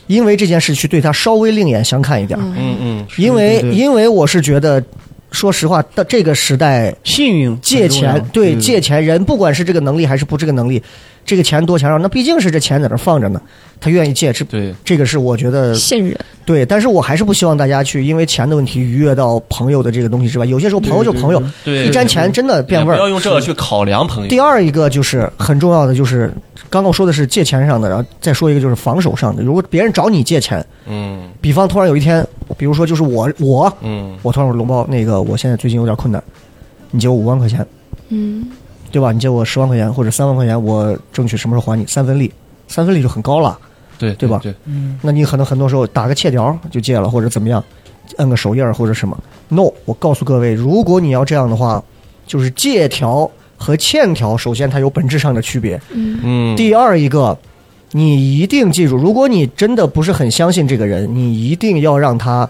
[0.07, 2.39] 因为这件事去对他稍微另眼相看一点。
[2.39, 4.83] 儿，嗯嗯，因为因为我是觉得，
[5.31, 10.83] 说实话，到这个时代幸运借钱，对嗯借钱人，不管是这个能力还是不这个能力，
[11.25, 13.41] 这个钱多钱少，那毕竟是这钱在那放着呢，
[13.81, 20.45] 他愿意借，这对，这个是我觉得信任，对，但是我还是不希望大家去因为钱的问题逾越到朋友的这个东西之外。
[20.45, 22.97] 有些时候朋友就朋友，对一沾钱真的变味儿。
[22.97, 24.29] 不要用这个去考量朋友。
[24.29, 26.27] 第二一个就是很重要的，就是
[26.69, 29.43] 刚刚我说的是借钱上的，然后再说一个就是防守上的。
[29.45, 36.23] 如果别人找你借钱，嗯比方突然有一天，比如说就是我我嗯我突然说龙包，那个我现在最近有点困难，
[36.91, 37.67] 你借我五万块钱，
[38.09, 38.47] 嗯，
[38.91, 39.13] 对吧？
[39.13, 41.87] 你借我十万块钱或者三万块钱，我争取什么时候还你？
[41.87, 42.33] 三分利，
[42.69, 43.59] 三分利就很高了。
[43.99, 44.55] 对对吧对，
[45.03, 47.63] 那你可能很多时候打个欠条就借了，或者怎么样，
[48.17, 49.15] 摁个手印或者什么。
[49.49, 51.85] No，我告诉各位，如果你要这样的话，
[52.27, 55.79] 就是借条和欠条，首先它有本质上的区别。
[55.93, 57.37] 嗯，第二一个，
[57.93, 62.49] 你一定记住，如果你真的不是很相信这个人，你一定要让他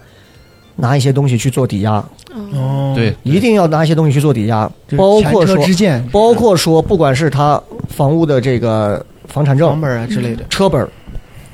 [0.77, 2.05] 拿一些东西去做抵押，
[2.53, 5.57] 哦，对，一定要拿一些东西去做抵押，包括说
[6.11, 10.45] 包括说，不管是他房屋的这个房产证房、本啊之类的。
[10.49, 10.87] 车本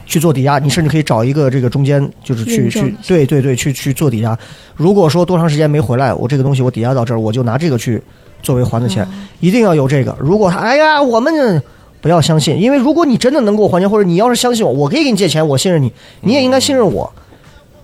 [0.05, 4.39] 去做抵押，你甚至可以找一个这个中间，就是去去对对对，去去做抵押。
[4.75, 8.01] 如果说多长时间没回来，我这个东西我抵押到这儿，我就拿这个去
[8.43, 9.07] 作为还的钱，
[9.41, 10.17] 一定要有这个。
[10.21, 11.61] 如果他哎呀，我们
[12.07, 17.13] 不要相信，因为如果你真的能给我还钱，或者你要是相信我，我可以给你借钱，我信任你，你也应该信任我。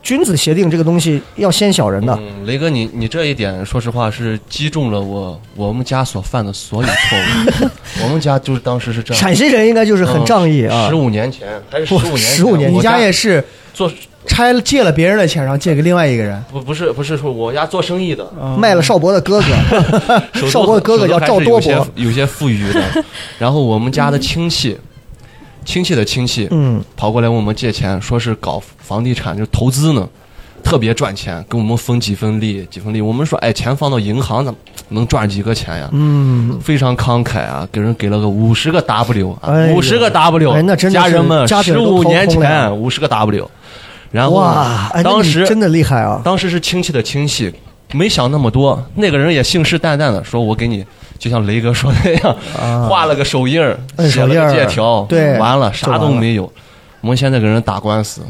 [0.00, 7.68] 君子协定这个东西要先小人的，嗯，雷哥，你你这一点，说实话是击中了我我们家所犯的所有错误。
[8.04, 10.94] 我们家就是当时是这样，陕西人应该就是很仗义啊十。
[10.94, 13.90] 五年前还是十五年前，十五年你家也是做
[14.26, 18.24] 拆了借了别人的钱，然后借给另外一个人，不不是不是说我家做生意的，
[18.56, 22.82] 卖了邵博的哥哥， 手少博的哥哥叫赵多博，博，有些富裕的。
[23.38, 24.78] 然后我们家的亲戚，
[25.64, 30.08] 亲戚的亲戚，嗯，跑过来问我们借钱，说是搞房地产，就投资呢，
[30.62, 33.00] 特别赚钱，给我们分几分利，几分利。
[33.00, 35.88] 我们说，哎，钱放到银行怎么能赚几个钱呀？
[35.92, 39.38] 嗯，非常慷慨啊，给人给了个五十个 W，
[39.74, 43.50] 五十个 W，哎那真的家人们，十五年前五十个 W，
[44.10, 46.20] 然后哇，哎当时真的厉害啊！
[46.24, 47.52] 当时是亲戚的亲戚，
[47.92, 50.84] 没想那么多，那个人也信誓旦旦的说，我给你
[51.18, 52.86] 就像雷哥说的那样，啊。
[52.88, 53.60] 画了个手印
[54.10, 56.50] 写了借条，对完了啥都没有。
[57.00, 58.22] 我们现在给人打官司，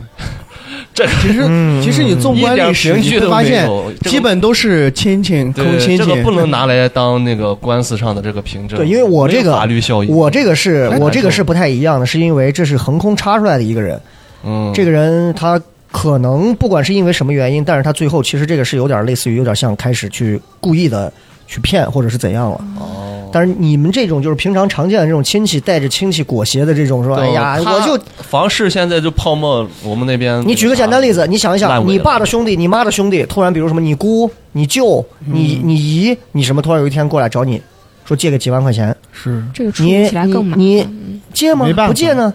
[0.95, 3.67] 这其实嗯其实你纵观历史，你会发现
[4.01, 8.79] 这个基本都是亲戚亲戚，这个不能拿来当那个官司上的这个凭证。
[8.79, 14.01] 对，因为我这个法律效益，我这个是我这个是不太一样的，是因为这是横空插出来的一个人，
[14.45, 21.11] 嗯，这个人他可能不管是因为什么原因，但是他最后其实这个是有点类似于有点像开始去故意的
[21.47, 22.65] 去骗或者是怎样了。
[22.79, 37.61] 哦，但是你们这种就是平常常见的这种亲戚带着亲戚裹挟的这种说，哎呀，我就房市现在就泡沫，我们那边你举个简单例子，你想一想，你爸的兄弟、你妈的兄弟，突然比如什么你姑、你舅、你你姨、你什么，突然有一天过来找你，
[38.05, 39.43] 说借个几万块钱，是。
[39.53, 40.87] 这个处你理起来更麻你。
[41.33, 41.67] 借吗？
[41.87, 42.33] 不借呢？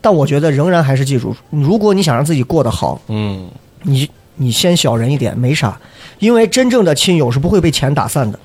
[0.00, 3.48] 但我觉得仍然还是记住，如果你想让自己过得好，嗯，
[3.82, 5.80] 你你先小人一点没啥，
[6.18, 8.38] 因为真正的亲友是不会被钱打散的，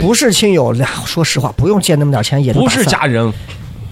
[0.00, 3.32] 不是亲友，俩说实话，不用借那么点钱也能不是家人，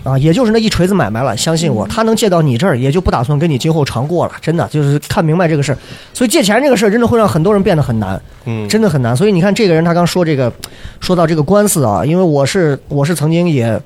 [0.04, 1.36] 啊，也就是那一锤子买卖了。
[1.36, 4.32] 相信我，他能借到你这儿，也就不打算跟你今后常过了。
[4.40, 5.78] 真的就是看明白这个事儿，
[6.12, 9.16] 所以借钱这个事儿真的会让很多人变得很难，嗯，真的很难。
[9.16, 10.52] 所以你看这个人，他刚说这个，
[11.00, 13.80] 说到这个官司啊，因为我是我是曾经也，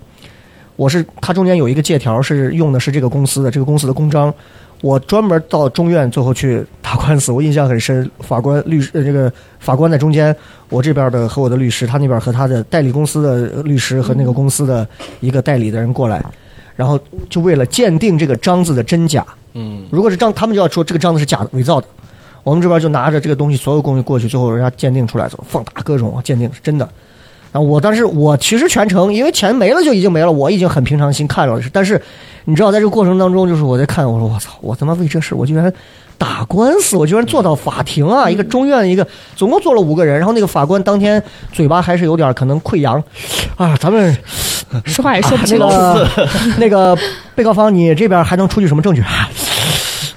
[0.76, 4.32] 我是他中间有一个借条是用的是这个公司的这个公司的公章。
[4.82, 8.08] 我专门到中院最后去打官司， 我印象很深。
[8.20, 10.34] 法官、律师，呃，这个法官在中间，
[10.68, 14.86] 我这边的和我的律师，他那边和他的代理公司的律师和那个公司的
[15.20, 16.24] 一个代理的人过来，
[16.76, 16.98] 然后
[17.30, 19.26] 就为了鉴定这个章子的真假。
[19.54, 21.86] 嗯，如果是章，他们就要说这个章子是假的、伪造的。
[22.44, 26.88] 我们这边就拿着这个东西，所有东西过去，最后人家鉴定出来，放大各种鉴定是真的。
[27.60, 31.60] 我当时我其实全程因为钱没了就已经没了，我已经很平常心看了。
[31.72, 32.00] 但是
[32.44, 35.72] 你知道，在这个过程当中，就是我在看，我说我操，我他妈为这事我居然
[36.18, 38.30] 打官司，我居然坐到法庭啊！
[38.30, 43.02] 一个中院一个，总共坐了五个人，然后那个法官当天嘴巴还是有点可能溃疡
[43.56, 44.16] 啊，咱们
[44.84, 45.66] 说话也说不 那清楚。
[45.66, 46.08] 个
[46.58, 46.96] 那个
[47.34, 49.02] 被告方，你这边还能出具什么证据？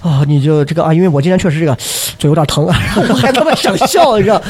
[0.01, 1.75] 啊，你就这个啊，因为我今天确实这个
[2.17, 2.77] 嘴有点疼，啊
[3.09, 4.41] 我还他妈想笑，你知道？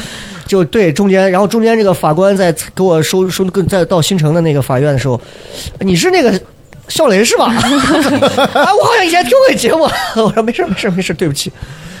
[0.50, 5.20] 就对中间，然后中间这个法官在给我收收跟在到新城的那个法院的时候，
[5.78, 6.40] 你是那个
[6.88, 7.44] 笑雷是吧？
[7.44, 7.54] 啊，
[8.74, 9.88] 我好像以前听过节目。
[10.20, 11.52] 我说没事没事没事，对不起。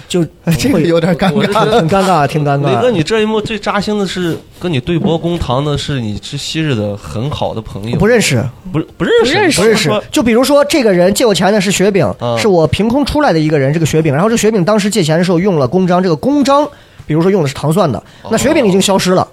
[0.08, 0.26] 就
[0.58, 1.32] 这个有点尴尬。
[1.32, 9.88] 我是觉得挺尴尬， 挺尴尬磊哥，你这一幕最扎心的是跟你对簿公堂的是你是昔日的很好的朋友，不认识，不不认识不认识不认识。
[10.10, 14.12] 就比如说，这个人借我钱的是雪饼，嗯是我凭空出来的一个人，这个雪饼。
[14.12, 16.68] 然后这雪饼当时借钱的时候用了公章，这个公章，
[17.10, 19.26] 比如说用的是糖蒜的，那雪饼已经消失了。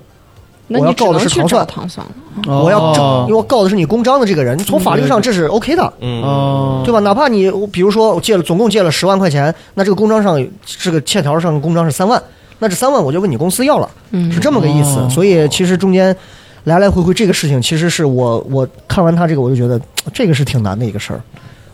[0.66, 2.04] 那我要告的是糖蒜糖蒜。
[2.48, 5.94] 我要证，因为告的是你公章的这个人，从法律上这是 OK 的。
[6.00, 7.00] 嗯，哦，对吧？
[7.02, 12.20] 哪怕你比如说我借了，总共借了十万块钱，那这个公章上这个欠条上公章是三万，
[12.58, 14.98] 那这三万我就问你公司要了，嗯是这么个意思。
[14.98, 16.16] 哦所以其实中间
[16.64, 19.80] 来来回回这个事情，其实是我我看完他这个，我就觉得
[20.12, 21.22] 这个是挺难的一个事儿。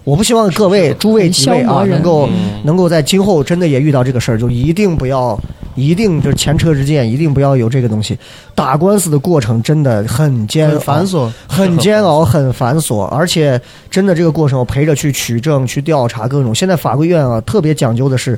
[0.04, 5.40] 我不希望各位诸位几位啊，能够嗯能够在今后真的也遇到这个事儿，就一定不要，
[5.76, 8.18] 一定就是前车之鉴，一定不要有这个东西。
[8.54, 11.30] 打官司的过程真的很煎很，繁琐。
[11.48, 16.54] 很煎熬， 很繁琐，而且真的这个过程我陪着去取证、去调查各种。
[16.54, 18.38] 现在法规院啊，特别讲究的是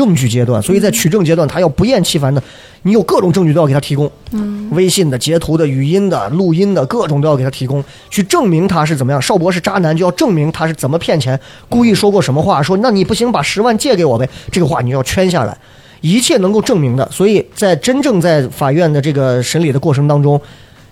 [0.00, 2.42] 证据阶段，所以在取证阶段，他要不厌其烦的，
[2.84, 9.20] 你有各种证据都要给他提供，嗯，微信的、截图的、语音的、录音的，各种都要给他提供，去证明他是怎么样。
[9.20, 15.54] 邵博是渣男，就要证明他是怎么骗钱，故意说过什么话，说那你不行，把十万借给我呗，这个话你要圈下来。
[16.00, 20.40] 一切能够证明的，所以在真正在法院的这个审理的过程当中，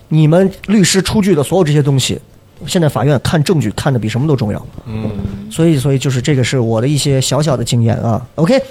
[0.09, 2.19] 你们律师出具的所有这些东西，
[2.67, 4.63] 现在法院看证据看的比什么都重要。
[4.85, 5.09] 嗯，
[5.49, 8.23] 所以，所以就是这个是我的一些小小的经验啊。
[8.35, 8.61] OK，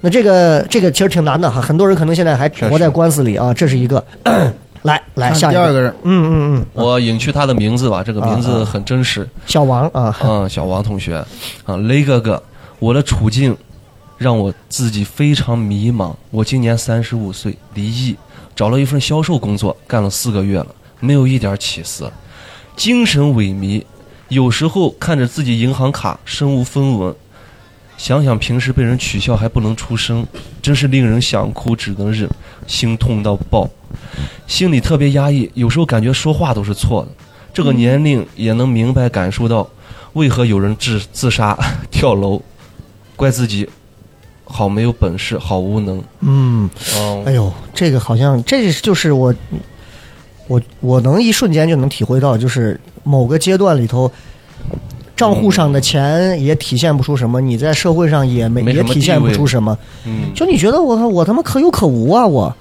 [0.00, 4.04] 那这个这个其实挺难的哈，很多人可能现在还活在官司里啊，这是一个。
[4.82, 9.26] 来 来，下一第二个人，嗯嗯嗯，我隐去他的名字吧，这个名字很真实。
[9.46, 11.24] 小王啊，嗯，小王同学，
[11.64, 12.42] 啊，雷哥哥，
[12.78, 13.56] 我的处境
[14.18, 16.14] 让我自己非常迷茫。
[16.30, 18.14] 我今年三十五岁，离异，
[18.54, 20.66] 找了一份销售工作，干了四个月了，
[21.00, 22.12] 没有一点起色，
[22.76, 23.82] 精神萎靡。
[24.28, 27.14] 有时候看着自己银行卡身无分文，
[27.96, 30.26] 想想平时被人取笑还不能出声，
[30.60, 32.28] 真是令人想哭只能忍，
[32.66, 33.68] 心痛到爆，
[34.46, 37.08] 心里特别压抑，有时候感觉说话都是错的。
[37.52, 39.66] 这个年龄也能明白感受到，
[40.14, 41.56] 为何有人自自杀、
[41.90, 42.42] 跳楼，
[43.16, 43.68] 怪自己
[44.44, 46.02] 好没有本事，好无能。
[46.20, 49.32] 嗯，哦哎呦，这个好像这就是我，
[50.48, 54.10] 我我能一瞬间就能体会到，就是某个阶段里头。
[55.16, 62.26] 账户上的钱也体现不出什么，你在社会上也没没也体现不出什么，嗯，就你觉得我我他妈可有可无啊！
[62.26, 62.54] 我，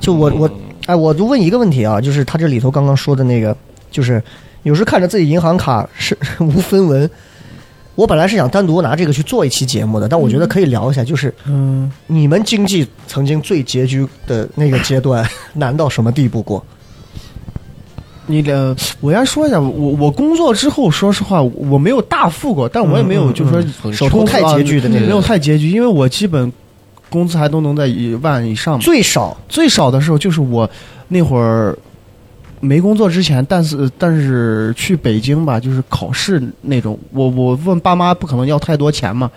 [0.00, 0.50] 就我我，
[0.86, 3.56] 哎，我就问一个问题啊，就是他这里头刚刚说的那个，
[3.90, 4.20] 就是
[4.64, 7.08] 有时看着自己银行卡是无分文，
[7.94, 16.64] 我本来是想单独拿这个去做一期节目的，但我觉得可以聊一下，就是嗯，你们经济曾经最拮据的那个阶段， 难到什么地步过？
[18.32, 26.50] 你的，我先说一下，我我工作之后，说实话，我没有大富过，但我也没有就是说嗯手头太拮据的那种没有，太拮据，因为我基本
[27.10, 28.80] 工资还都能在一万以上嘛。
[28.80, 30.68] 最少最少的时候就是我
[31.08, 31.76] 那会儿
[32.60, 39.30] 没工作之前，但是但是去北京吧，就是考试那种，我我问爸妈不可能要太多钱嘛，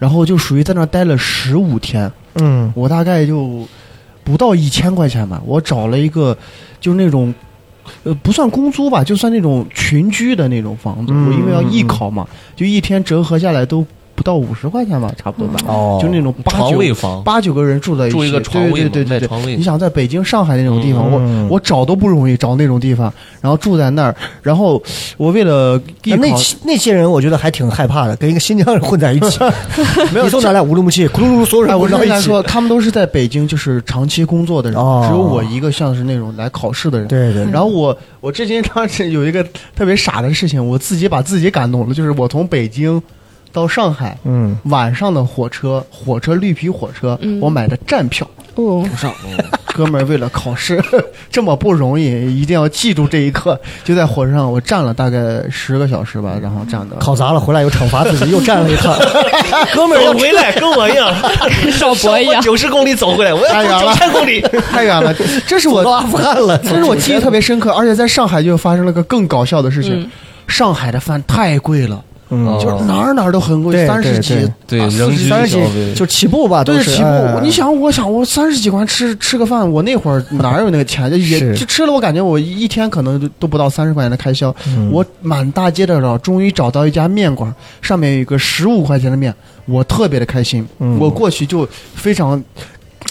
[0.00, 3.64] 然后就属于在那待了十五天，嗯我大概就
[4.24, 6.36] 不到一千块钱吧，我找了一个
[6.80, 7.32] 就是那种。
[8.04, 11.12] 呃，不算公租吧，就算那种群居的那种房子。
[11.12, 13.86] 嗯我因为要艺考嘛，就一天折合下来都
[14.22, 15.60] 不到五十块钱吧，差不多吧。
[15.66, 24.80] 哦，就那种八床九位房，八九个人住在一起，住一个床位对对对你想在北京、上海那种地方，嗯我我找都不容易找那种地方，然后住在那儿，然后
[25.16, 26.28] 我为了那那
[26.64, 29.40] 那些人，我觉得还挺害怕的，跟一个新疆人混在一起。
[30.14, 30.62] 没有你从哪来？
[30.62, 32.08] 乌鲁木齐，咕噜噜，所有哎，人我混到一起。
[32.10, 37.08] 跟你说，他们都是在北京就是长期工作的人，哦只有我一个像是那种来考试的人。
[37.08, 43.02] 对对，然后我我之前当时有一个特别傻的事情，我自己把自己感动了，就是我从北京
[43.52, 47.38] 到上海，嗯，晚上的火车，火车绿皮火车，嗯。
[47.40, 48.26] 我买的站票。
[48.54, 49.10] 哦，上，
[49.72, 50.78] 哥们儿为了考试
[51.32, 52.04] 这么不容易，
[52.38, 53.58] 一定要记住这一刻。
[53.82, 56.96] 就在火车上，我站了大概十个小时吧，然后站的。
[56.96, 58.94] 考砸了，回来又惩罚自己，又站了一趟。
[59.74, 61.10] 哥们儿回来跟我一样，
[61.72, 63.72] 少博一样，九十公里走回来，我太远了。
[63.72, 64.40] 要走九千公里。
[64.70, 65.14] 太远了。
[65.46, 70.02] 这是我，阿富汗了，这是我记忆特别深刻，而且在上海就发生了个更搞笑的事情。
[70.02, 70.10] 嗯。
[70.46, 72.04] 上海的饭太贵了，
[72.34, 74.80] 嗯，就是哪儿哪儿都很贵，三十几对，
[75.28, 77.08] 三十几就起步吧，都对，是起步。
[77.08, 81.10] 哎你想，我想，我三十几块吃吃个饭，我那会儿哪有那个钱？
[81.10, 84.54] 就 也就吃了，我感觉我一天可能都都不到三十块钱的开销。
[84.68, 89.34] 嗯我满大街的找，终于找到一家面馆，上面有一个十五块钱的面，
[89.66, 90.66] 我特别的开心。
[90.78, 92.42] 嗯我过去就非常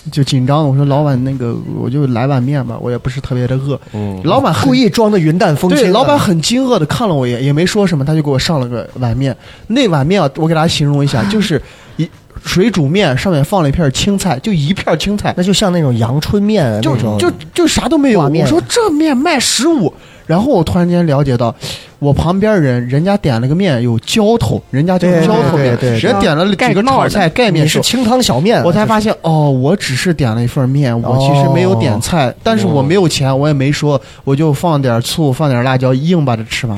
[0.09, 3.79] 就紧张，我说老板，那个我就来碗面吧，我也不是特别的饿。
[3.93, 5.81] 嗯，老板故意装的云淡风轻啊。
[5.81, 9.35] 对，老板很惊愕的看了我一眼，也没说什么，他就给我上了个碗面。
[9.67, 11.61] 那碗面啊，我给大家形容一下， 就是
[11.97, 12.09] 一
[12.43, 18.21] 水煮面，上面放了一片青菜，就一片青菜，那就像那种阳春面就那种，就就啥都没有。
[18.21, 19.93] 我说这面卖十五，
[20.25, 21.53] 然后我突然间了解到，
[22.01, 27.77] 我旁边人人家点了个面有浇头，人家就是浇头面，人家点了几个炒菜盖面是。
[27.77, 36.75] 你是清汤小面，我才发现哦，我只是点了一份面，我其实没有点菜，但是我没有钱，我也没说，我就放点醋，放点辣椒，硬把它吃完。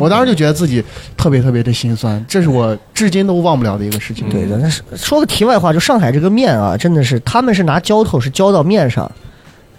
[0.00, 0.82] 我当时就觉得自己
[1.16, 4.28] 特别特别的心酸，这是我至今都忘不了的一个事情。
[4.28, 9.08] 对的，那是说个题外话，就上海这个面啊，真的是他们是拿浇头是浇到面上，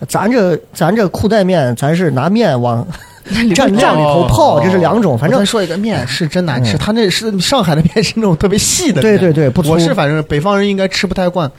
[0.08, 2.88] 咱这咱这裤带面，咱是拿面往
[3.56, 9.18] 蘸料里头泡，这是两种，反正说一个面是真难吃，嗯他那是上海的面是那种特别细的面。
[9.18, 11.52] 对对对不粗我是反正北方人应该吃不太惯。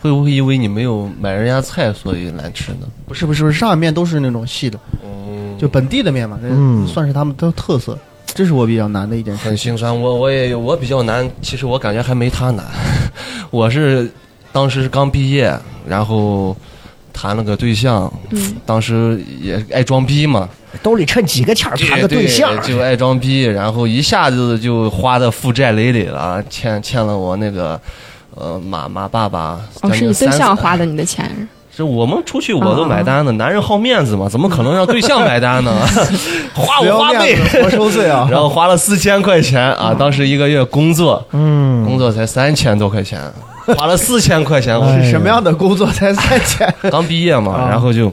[0.00, 2.86] 会不会因为你没有买人家菜，所以难吃呢？
[3.06, 7.98] 不是不是不是，上海面都是那种细的，嗯，就本地的面嘛，这嗯算是他们的特色。
[8.32, 9.56] 这是我比较难的一件事很。
[9.56, 10.00] 心酸。
[10.00, 12.64] 我我也有我比较难，其实我感觉还没他难。
[13.50, 14.08] 我是
[14.52, 15.52] 当时是刚毕业，
[15.84, 16.56] 然后
[17.20, 20.48] 谈了个对象，嗯当时也爱装逼嘛，
[20.84, 27.80] 兜里趁几个钱儿谈个对象，就爱装逼，然后一下子就花的负债累累了，欠欠了我那个
[28.36, 29.60] 呃马马爸爸。
[29.82, 30.86] 哦，是你对象花的。
[30.86, 35.74] 你的钱，是我们出去我都买单的，男人好面子嘛，怎么可能让对象买单呢？
[36.54, 37.48] 花我花呗面。
[37.48, 38.28] 子活受罪啊！
[38.30, 43.20] 然后花了四千块钱啊，当时一个月工作，嗯，工作才三千多块钱，
[43.76, 46.74] 花了四千块钱，我哎是什么样的工作才三千？
[46.90, 48.12] 刚毕业嘛，啊然后就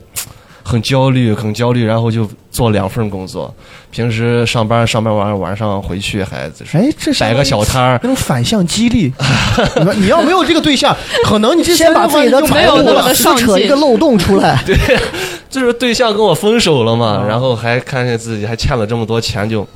[0.64, 3.54] 很焦虑，很焦虑，然后就做两份工作，
[3.92, 9.12] 平时上班上班完晚上回去还就是哎，这摆个小摊儿那种反向激励。
[9.84, 10.96] 你你要没有这个对象，
[11.26, 14.78] 可能你这先把自己的没有务那么上扯一个漏洞出来， 对
[15.50, 19.68] 就是对象跟我分手了嘛，啊然后还看见自己还欠了这么多钱，就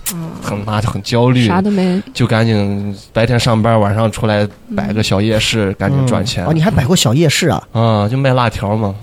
[0.41, 2.01] 很妈就很焦虑，啥都没。
[2.13, 7.61] 就赶紧白天上班，晚上出来摆个小夜市，赶紧赚钱哦，你还摆过小夜市啊？
[7.73, 8.95] 啊，就卖辣条嘛。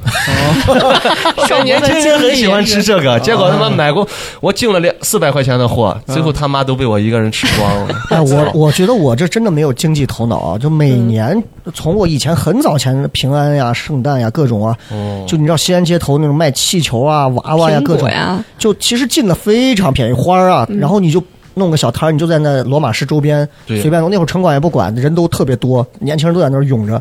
[1.48, 4.06] 少年轻人很喜欢吃这个，结果他妈 买过，
[4.40, 7.94] 我进了两四百块钱的货，最后他妈都被我一个人吃光了。
[8.10, 10.58] 哎，我我觉得我这真的没有经济头脑啊！
[10.58, 11.42] 就每年
[11.74, 21.22] 从我以前很早前平安呀、圣诞呀各种啊，哦就你知道西安街头那种卖气球啊、娃娃呀各种，果呀，就其实进的非常便宜，花儿啊，然后你就
[21.54, 24.10] 弄个小摊儿，你就在那罗马市周边随便弄。
[24.10, 27.00] 那会儿城管也不管，人都特别多，年轻人都在那儿涌着。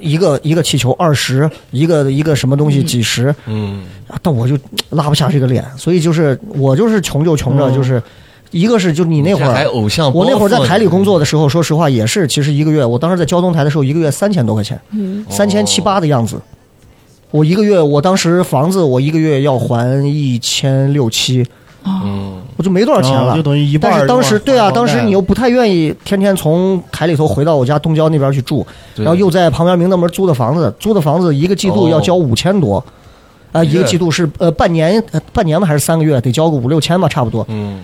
[0.00, 4.56] 一个一个气球二十，一个一个什么东西几十，嗯，啊但我就
[4.90, 8.02] 拉不下这个脸，所以就是我就是穷就穷着，就是
[8.50, 9.68] 一个是就你那会儿，
[10.12, 16.40] 我那会儿在台里工作的时候，说实话也是，其实一个月，我当时在交通台的时候，一个月三千多块钱，嗯，三千七八的样子。
[17.30, 21.46] 我一个月，我当时房子我一个月要还一千六七，
[21.84, 23.32] 嗯，我就没多少钱了。
[23.32, 23.42] 啊就。
[23.42, 28.66] 等于一但是当时对啊，当时你又不太愿意天天从台里头回到我家东郊那边去住，
[28.96, 32.84] 然后又在旁边明德门租的房子，租的房子一个季度要交五千多，
[33.52, 37.44] 啊、一个季度是呃半年，呃半年吧还是三个月，得交个五六千吧，差不多。
[37.48, 37.80] 嗯，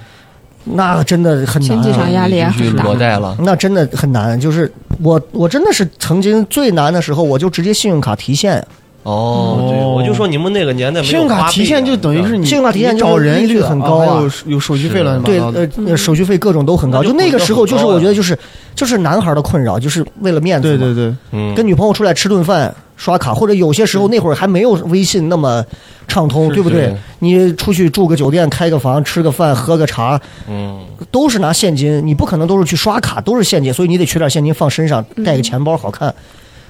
[0.64, 3.36] 那真的很难、经济上啊，压力也很大。
[3.38, 4.38] 那真的很难。
[4.38, 4.70] 就是
[5.03, 8.64] 我我真的是曾经最难的时候，我就直接信用卡提现，
[9.07, 15.40] 哦，对，哦我就说你们那个年代没有信用卡提现就等于是你信用卡提现你找人就是利率很高啊有有手续费乱七对。
[15.86, 17.04] 呃手续费各种都很高。
[17.04, 18.36] 就就那个时候，就是我觉得就是
[18.74, 20.76] 就是男孩的困扰，就是为了面子。
[20.76, 25.64] 对对对，嗯，跟女朋友出来吃顿饭刷卡，或者有些时候那会儿还没有微信那么
[26.09, 26.92] 畅通，对不对？
[27.20, 30.80] 你出去住个酒店、开个房、吃个饭、喝个茶，嗯，
[31.12, 36.12] 都是拿现金，你不可能都是去刷卡，都是现金，所以你得取点现金放身上，带个钱包好看。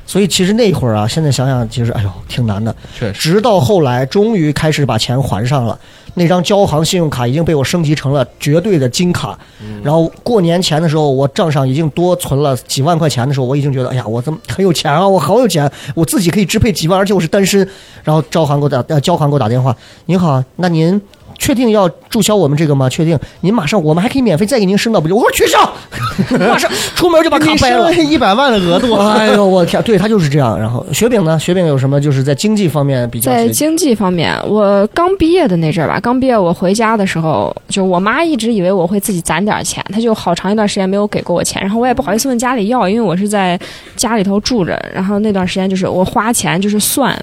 [0.07, 2.75] 所以其实那会儿啊，现在想想，其实哎呦挺难的。
[2.97, 5.79] 确实，直到后来，终于开始把钱还上了。
[6.15, 9.39] 那张交行信用卡已经被我升级成了绝对的金卡。
[9.83, 15.07] 然后过年前的时候，我账上已经多存了几万块钱的时候，我已经觉得，哎呀，我怎么很有钱啊？
[15.07, 17.69] 我好有钱，我自己可以支配几万，而且我是单身。
[18.03, 19.77] 然后招行给我打，呃，交行给我打电话，
[20.07, 20.99] 您好，那您
[21.39, 22.89] 确定要注销我们这个吗？
[22.89, 23.19] 确定？
[23.41, 25.15] 您马上，我们还可以免费再给您升到不就？
[25.15, 25.59] 我说取消，
[26.39, 27.93] 马上出门就把卡掰了。
[27.95, 29.83] 一百万的额度，哎呦，我天！
[29.83, 30.59] 对他就是这样。
[30.59, 31.39] 然后雪饼呢？
[31.39, 43.59] 雪饼有什么就是在经济方面比较在经济方面，我刚毕业的那阵儿吧，刚毕业我回家的时候，就我妈一直以为我会自己攒点钱，她就好长一段时间没有给过我钱，然后我也不好意思问家里要，因为我是在
[43.97, 47.19] 家里头住着，然后那段时间就是我花钱就是算，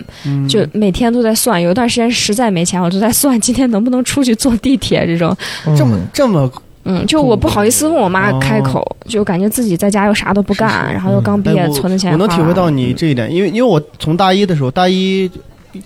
[0.49, 5.35] 就每天都在算，有一段时间实在没钱，我就在算今天能不能出去坐地铁这种，
[5.77, 6.51] 这么这么
[6.85, 15.31] 嗯，就我不好意思问我妈开口，就感觉自己在家又啥都不干，然后又刚毕业存的钱我能体会到你这一点，因为因为我从大一的时候，大一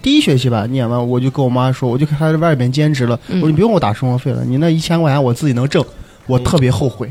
[0.02, 3.38] 第一学期吧，念完我就跟我妈说，我就开始外边兼职了，嗯。
[3.38, 5.86] 我说你不用给我打生活费了，你那一千块钱我自己能挣，
[6.28, 7.10] 我特别后悔，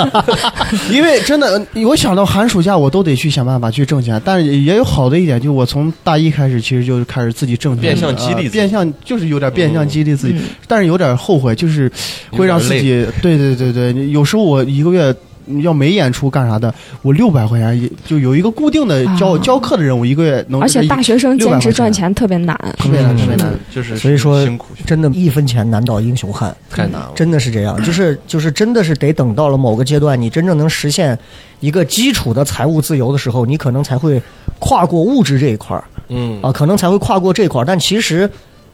[0.90, 11.90] 因为真的，我想到寒暑假我都得去想办法去挣钱，但是也有好的一点，就我从大一开始其实就开始自己挣钱，变相激励呃变相就是有点变相激励自己，嗯但是有点后悔，就是
[12.30, 15.14] 会让自己，对对对对，有时候我一个月。
[15.62, 16.72] 要没演出干啥的，
[17.02, 22.56] 我六百块钱也就有一个固定的教、啊教课的任务一个月能而且大学生兼职赚钱特别难。
[22.78, 23.52] 特别难，特别难。
[23.74, 27.12] 就是所以说辛苦，真的，一分钱难倒英雄汉，太难了。
[27.14, 27.82] 真的是这样。
[27.82, 31.18] 就是就是，真的是得等到了某个阶段，你真正能实现
[31.60, 34.20] 一个基础的财务自由的时候，你可能才会
[34.58, 37.64] 跨过物质这一块儿嗯啊，可能才会跨过这块儿。
[37.64, 38.28] 但其实，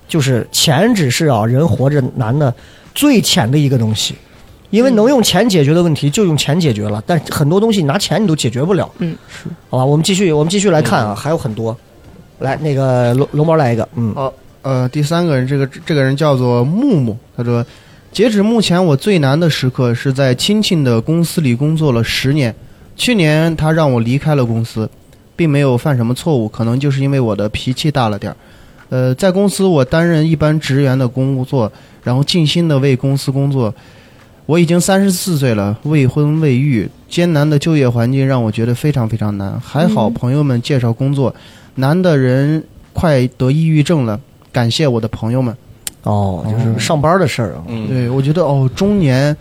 [0.09, 2.53] 就是钱只是啊人活着难的
[2.95, 4.15] 最浅的一个东西。
[4.77, 8.87] 因为能用钱解决的问题就用钱解决了，但很多东西拿钱你都解决不了。
[8.99, 11.75] 嗯，是，好吧，我们继续，我们继续来看啊，还有很多。
[12.41, 17.65] 来，那个龙龙猫来一个，嗯，好，呃，第三个人，这个这个人叫做木木，他说，
[18.13, 22.55] 截止目前，我最难的时刻是在亲戚的公司里工作了十年。
[22.95, 24.87] 去年他让我离开了公司，
[25.35, 28.37] 并没有犯什么错误，可能就是因为我的脾气大了点儿。
[28.91, 31.73] 呃，在公司我担任一般职员的工作，
[32.05, 33.75] 然后尽心的为公司工作。
[34.47, 39.61] 我已经三十四岁了，未婚未育，艰难的就业环境让我觉得非常非常难。
[39.61, 41.35] 还好嗯朋友们介绍工作，
[41.75, 44.21] 难的人快得抑郁症了。
[44.53, 45.55] 感谢我的朋友们。
[46.05, 47.65] 哦，就是上班的事儿啊。
[47.67, 49.37] 嗯，对，我觉得哦，中年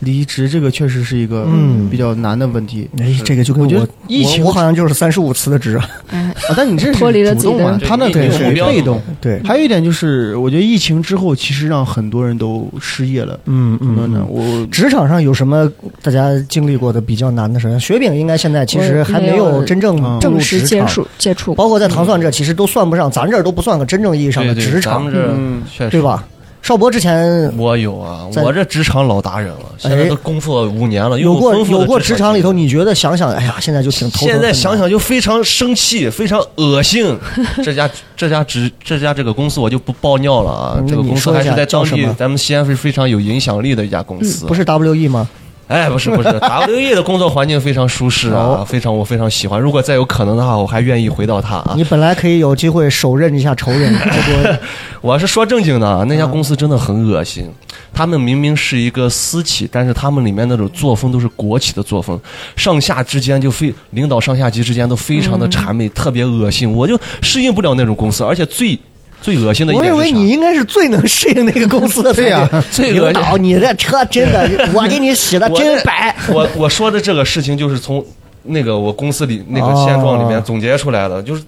[0.00, 2.88] 离职这个确实是一个嗯比较难的问题。
[2.98, 6.18] 哎，这个就跟我觉得我疫情我我好像就是三十五辞的职，哎，
[6.48, 9.02] 啊，但你这是脱离了他那对个属于你有目标的被动。
[9.20, 13.38] 对，还有一点就是，我觉得疫情之后，其实让很多人都失业了。
[13.46, 14.28] 嗯可能呢，嗯。
[14.28, 15.70] 我职场上有什么
[16.02, 17.78] 大家经历过的比较难的事儿？
[17.78, 26.02] 雪饼应该现在其实还没有真正正式，接触接触，包括在糖蒜这，其实都算不上，咱这儿都不算个真正意义上的对对职场咱们，这嗯确实对？
[26.02, 26.24] 吧？
[26.66, 34.28] 邵博之前我有啊，我这职场老达人了，现在都工作五年了，有过有过职场里头，你觉得想想，哎呀，现在就挺头疼。
[34.28, 37.16] 现在想想就非常生气，非常恶心。
[37.62, 44.44] 这家 这家职这家这个公司我就不爆尿了啊嗯，这个公司还是在当地咱们西安是非常有影响力的一家公司。
[44.46, 45.28] 不是 WE 吗？
[45.68, 49.60] 哎，不是不是，WE 的工作环境非常舒适哦啊，非常我非常喜欢。
[49.60, 51.82] 如果再有可能的话，我还愿意回到它啊你。
[51.82, 54.56] 本来可以有机会手刃一下仇人， 结果
[55.00, 57.50] 我是说正经的，啊，那嗯家公司真的很恶心。
[57.92, 62.20] 他们明明是一个私企，但是他们里面那种作风都是国企的作风，
[62.54, 68.22] 上下之间就非领导上下级之间都非常的谄媚，特别恶心，我就适应不了那种公司。
[68.22, 68.78] 而且最
[69.26, 73.20] 最恶心的一我点是啥认为你应该是最能适应那个公司的 才对呀领最恶心。
[73.20, 76.14] 导，你这车真的， 我给你洗的真白。
[76.30, 78.04] 我我说的这个事情就是从
[78.44, 80.42] 那个我公司里那个现状里面哦。
[80.46, 81.42] 总结出来的，就是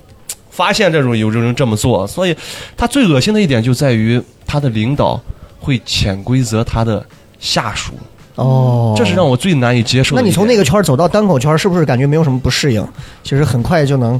[0.50, 2.34] 发现这种有人这么做，所以
[2.76, 5.20] 他最恶心的一点就在于他的领导
[5.60, 7.06] 会潜规则他的
[7.38, 7.92] 下属，
[8.38, 10.22] 哦，这是让我最难以接受的。
[10.22, 12.86] 那你从那个圈走到单口圈，是不是感觉没有什么不适应？
[13.24, 14.12] 其实很快就能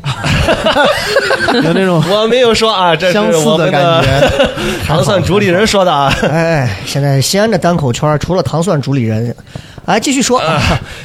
[1.63, 4.31] 有那种我没有说啊，这是相似的感觉。
[4.85, 6.13] 糖蒜主理人说的啊。
[6.23, 9.35] 哎，现在西安的单口圈除了糖蒜主理人，
[9.87, 10.41] 哎，继续说。
[10.41, 10.61] 啊，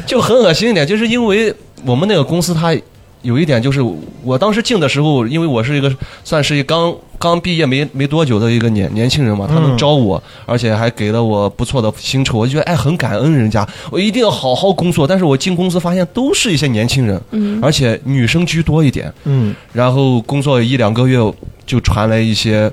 [0.08, 1.54] 就很恶心一点，就是因为
[1.86, 2.76] 我们那个公司它
[3.24, 3.82] 有一点就是，
[4.24, 5.92] 我当时进的时候，因为我是一个
[6.24, 15.08] 算是一刚刚毕业没没多久的一个年年轻人嘛，他们嗯招我，而且还给了我不错的薪酬，我就觉得哎很感恩人家，我一定要好好工作。
[15.08, 21.18] 但是我进公司发现都是一些年轻人，嗯而且女生居多一点，嗯，然后工作一两个月
[21.66, 22.72] 就传来一些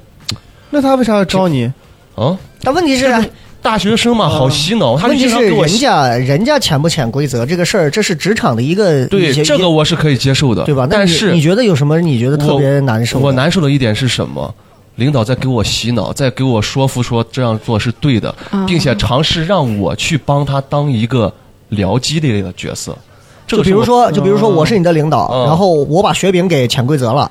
[0.71, 1.71] 那他为啥要招你？
[2.17, 2.37] 啊。
[2.63, 3.07] 但问题是，
[3.63, 10.87] 大学生嘛，好洗脑，他们问题是经常给我人家人家潜不潜规则这个事儿，这是职场的一个对这个我是可以接受的，对吧？
[10.91, 13.25] 但是你觉得有什么你觉得特别难受的？
[13.25, 14.55] 我难受的一点是什么？
[14.97, 21.33] 领导在给我洗脑，在给我说服说这样做是对的，啊并且尝试让我去帮他当一个
[21.71, 22.97] 僚机的角色。
[23.47, 27.31] 这个角色就比如说，就比如说我是你的领导，嗯然后我把雪饼给潜规则了，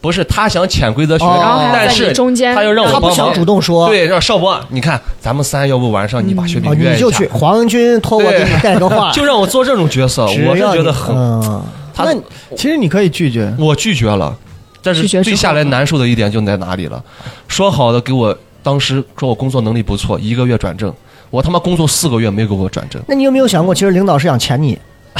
[0.00, 2.54] 不是他想潜规则学，哦但是中间。
[2.54, 3.10] 他又让我帮忙。
[3.10, 11.62] 他不想主动说，对，让邵波，你看咱们三，要不晚上你把雪饼哦，约一下，你就去，黄军托我给你带个话， 就让我做这种角色，我是觉得很，嗯，
[11.94, 12.14] 他那
[12.56, 13.54] 其实你可以拒绝。
[13.58, 14.34] 我拒绝了，
[14.82, 17.02] 但是最下来难受的一点就在哪里了？
[17.46, 20.90] 说好的给我当时说我工作能力不错，一个月转正，
[21.28, 24.78] 我他妈工作四个月没给我转正，那你有没有想过，其实领导是想潜你？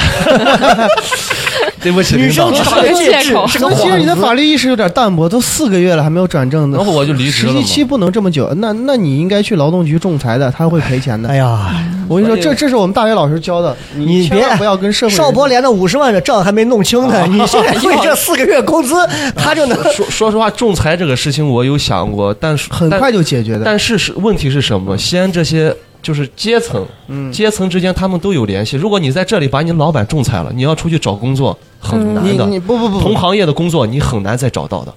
[1.81, 2.51] 对不起，女生。
[2.53, 6.77] 找个借口其实你的法律意识有点淡薄，都四个月了还没有转正呢。
[6.77, 11.29] 然后我就离职了嘛实习期不能这么久，那那你应该去劳动局仲裁的，他会赔钱的。
[11.29, 11.73] 哎呀，
[12.07, 18.95] 我跟你说，这这是我们大学老师教的，你别千万不要跟社会人邵博连的五十万的账还没弄清呢，你现在 为这四个月工资，
[19.35, 23.61] 他就能说说实话，仲裁这个事情我有想过，但是很快就解决的。
[23.65, 24.97] 但是是问题是什么？
[24.97, 28.75] 西安这些就是阶层，嗯，阶层之间他们都有联系。
[28.77, 32.45] 如果你在这里把你老板仲裁了，你要出去找工作很难你的。
[32.47, 34.93] 你不不不，同行业的工作你很难再找到的，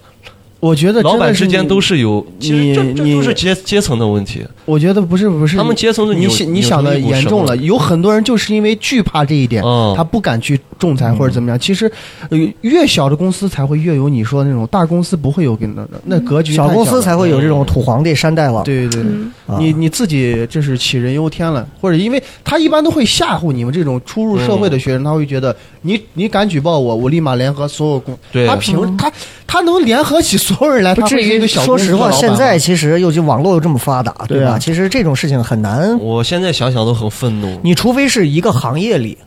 [0.60, 4.42] 我觉得老板之间都是有，其实这你你这都是阶阶层的问题。
[4.64, 11.58] 我觉得不是不是，他们阶层的你想你想的严重了，有很多人就是因为惧怕这一点，嗯他不敢去仲裁或者怎么样。
[11.58, 11.90] 其实，
[12.28, 18.62] 呃，越小的公司才会越有你说的那种，大公司不会有给那那格局太小公司才会有这种土皇帝山大王。
[18.62, 19.12] 对对对。
[19.58, 29.10] 你你自己这是杞人忧天了，或者因为他一般都会吓唬你们这种初入社会的学生，他会觉得你你敢举报我，我立马联合所有公，对他凭他
[29.46, 34.44] 他能联合起所有人来，不至于一个小说实话，现在其实尤其网络又这么发达，对吧？
[34.44, 37.60] 对啊其实这种事情很难，我现在想想都很愤怒。
[37.62, 39.18] 你除非是一个行业里，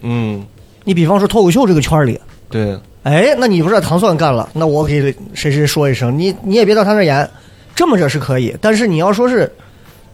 [0.00, 0.42] 嗯，
[0.84, 2.18] 你比方说脱口秀这个圈里，
[2.48, 7.28] 对，哎，那你不是糖蒜干了，那我给谁谁说一声，你你也别到他那演，
[7.74, 8.56] 这么着是可以。
[8.60, 9.50] 但是你要说是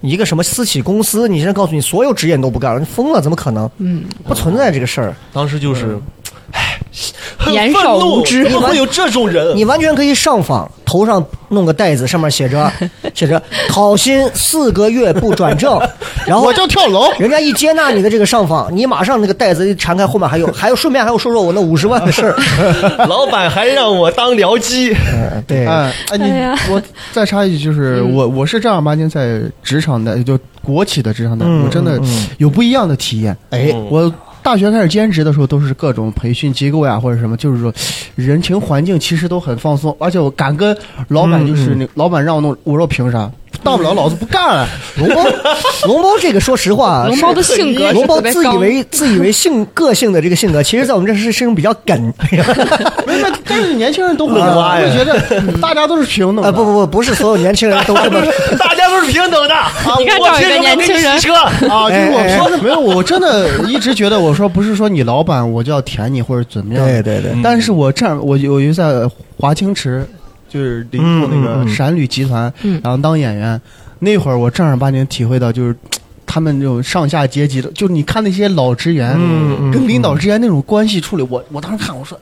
[0.01, 3.71] 一个什么私企公司，你现在告诉你所有职业你都不干了，你疯了，怎么可能？
[3.79, 5.15] 嗯，不存在这个事儿。
[5.33, 5.99] 当时就是，
[6.53, 6.79] 唉，
[7.37, 9.57] 很年愤怒少无知怎么会有这种人？
[9.57, 12.71] 你完全可以上访，头上弄个袋子，上面写着
[13.15, 15.79] 写着讨薪四个月不转正，
[16.27, 17.11] 然后我就跳楼。
[17.19, 22.35] 人家一接纳你的这个上访，你马上那个袋子一缠开，后面还有，还有顺便还有说说我那五十万的事儿。
[23.07, 26.81] 老板还让我当僚机，嗯，对，哎，哎，你哎我
[27.13, 32.01] 再插一句，就是嗯我我是正儿八经在职场的，就国企的职场的，嗯我真的
[32.39, 33.37] 有不一样的体验。
[33.51, 34.13] 哎，嗯我
[34.47, 37.75] 大学开始兼职的时候，都是各种培训机构呀，或者什么，就是说
[38.15, 40.75] 人情环境其实都很放松，而且我敢跟
[41.09, 43.29] 老板就是那老板让我弄，我说凭啥？
[43.63, 44.69] 大不了老子不干了。
[44.97, 45.25] 龙猫，
[45.87, 52.13] 龙猫这个说实话，龙猫的性格龙包特别刚自以为自以为性 个性的这个性格，其实在我们这是是一种比较梗。
[53.07, 55.19] 没有，但是年轻人都会这样，妈呀会觉得
[55.61, 56.49] 大家都是平等的。
[56.49, 58.21] 啊，不不不，不是所有年轻人都这么。
[58.59, 59.55] 大家都是平等的。
[59.99, 70.07] 你看找一个年轻人，车，啊，就是我哎说的没有，我真的一直觉得，我说不是说你老板我就要舔你或者怎么样，对对对，但是我这样，我有一次在华清池，
[70.49, 73.61] 就是领导那个嗯陕旅集团，嗯然后当演员，
[73.99, 75.77] 那会儿我正儿八经体会到，就是
[76.27, 79.13] 他们这种上下阶级的，就是你看那些老职员、
[79.73, 82.19] 跟领导之间那种关系处理，我我当时看我说。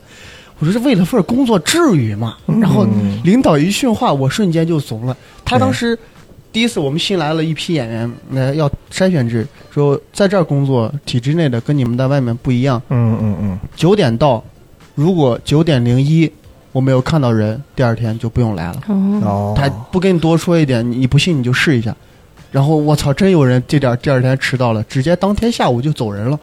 [0.57, 2.37] 我说这为了份工作至于吗？
[2.45, 5.17] 然后嗯领导一训话，我瞬间就怂了。
[5.43, 5.99] 他当时
[6.53, 14.41] 第一次我们新来了一批演员，呃，要筛选制，说在这儿工作体制内的跟你们在外面不一样，嗯嗯嗯，九点到，
[14.93, 16.31] 如果九点零一
[16.75, 18.75] 我没有看到人，第二天就不用来了。
[18.89, 21.95] 哦，哦，他不跟你多说一点，你你不信你就试一下。
[22.51, 26.37] 然后我操，真有人这点第二天迟到了，直接当天下午就走人了。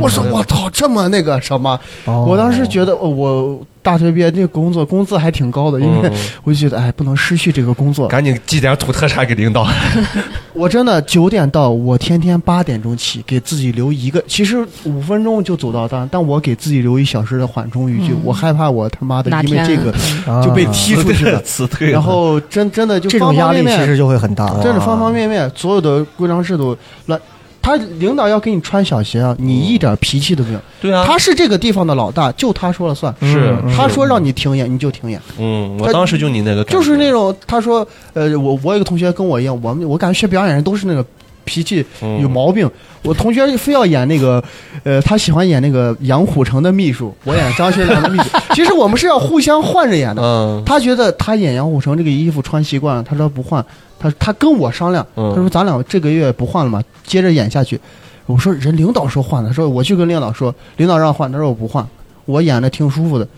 [0.00, 1.78] 我说我操，这么那个什么？
[2.06, 6.12] 哦我当时觉得呃我大学毕业这个工作工资还挺高的，因为嗯
[6.44, 8.06] 我就觉得哎不能失去这个工作。
[8.08, 9.66] 赶紧寄点土特产给领导。
[10.52, 19.92] 我真的九点到，我天天八点钟起，给自己留一个，其实五分钟就走到单，但我给自己留一小时的缓冲语句，我害怕我他妈的因为这个
[20.30, 21.40] 啊就被踢出去了。
[21.42, 21.92] 辞退了。
[21.94, 24.46] 然后真真的就这种压力其实就会很大。
[24.62, 26.76] 真的方方面面，所有的规章制度
[27.06, 27.18] 来。
[27.62, 30.60] 他领导要给你穿小鞋啊，你一点脾气都没有。
[30.80, 33.14] 对啊，他是这个地方的老大，就他说了算。
[33.20, 35.20] 是嗯他说让你停演，你就停演。
[35.38, 41.04] 嗯，我当时就你那个感觉，就是那种他说，呃，我我有个同学跟我一样，我们我感觉学表演人都是那个
[41.44, 42.68] 脾气嗯有毛病。
[43.02, 44.42] 我同学非要演那个，
[44.84, 48.24] 呃，他喜欢演那个杨虎城的秘书，我演张学良的秘书。
[48.52, 50.22] 其实我们是要互相换着演的。
[50.22, 53.64] 嗯他觉得他演杨虎城这个衣服穿习惯了，他说不换，
[54.00, 57.78] 他他跟我商量，嗯他说咱俩这个月不换了嘛，接着演下去。
[58.24, 61.86] 我说人领导说换的，说我去跟领导说，领导让换，他说我不换，
[62.24, 63.28] 我演的挺舒服的，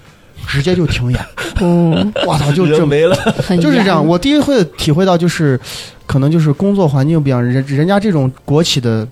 [0.46, 1.20] 直接就停演。
[1.60, 3.16] 嗯，我操，就这没了。
[3.60, 4.06] 就是这样。
[4.06, 5.58] 我第一回体会到就是，
[6.06, 9.06] 可能就是工作环境不一样，人人家这种国企的，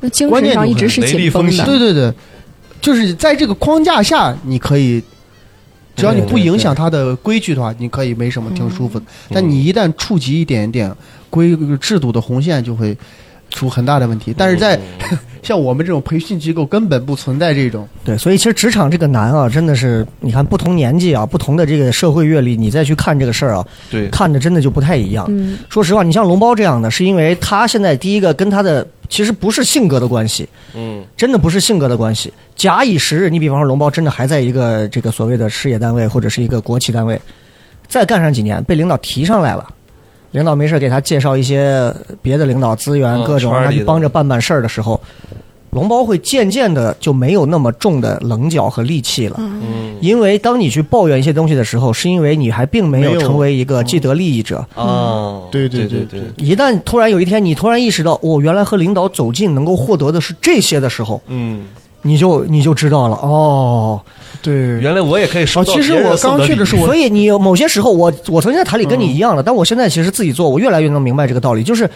[0.00, 2.12] 那精神上一直是很雷厉紧绷风行的，对对对，
[2.80, 5.02] 就是在这个框架下，你可以。
[5.96, 9.06] 只要你不影响他的规矩的话，你可以没什么，挺舒服的。
[9.30, 10.94] 但你一旦触及一点点
[11.30, 12.96] 规制度的红线，就会
[13.50, 14.34] 出很大的问题。
[14.36, 14.78] 但是在
[15.42, 17.88] 像我们这种培训机构，根本不存在这种。
[18.04, 25.24] 对，所以其实职场这个难啊，真的是你看不同年纪啊，不同的这个社会阅历，你再去看这个事儿啊，对，看着真的就不太一样。
[25.28, 32.32] 嗯说实话，你像龙包这样的，是因为他现在第一个跟他的其实不是性格的关系，嗯真的不是性格的关系。
[32.56, 37.20] 假以时日，你比方说龙包真的还在一个这个所谓的事业单位或者是一个国企单位，
[37.86, 39.64] 再干上几年，被领导提上来了，
[40.32, 45.00] 领导没事给他介绍一些别的领导资源嗯各种，让他去帮着办办事儿的时候，
[45.70, 49.36] 龙包会渐渐的就没有那么重的棱角和戾气了。
[49.38, 49.96] 嗯。
[50.02, 54.58] 因为当你去抱怨一些东西的时候，是因为你还并没没有有成为一个既得利益者。
[54.74, 55.66] 啊，对。
[55.66, 56.20] 对对对。
[56.36, 61.64] 一旦突然有一天你突然意识到，哦，原来和领导走近能够获得的是这些的时候，嗯，
[62.06, 64.00] 你就你就知道了哦。
[64.40, 71.88] 对，原来我也可以收哦，到其实我刚去的时候，所以你某些时候我，我曾经在台里跟你一样的，但我现在其实自己做，我越来越能明白这个道理，就是。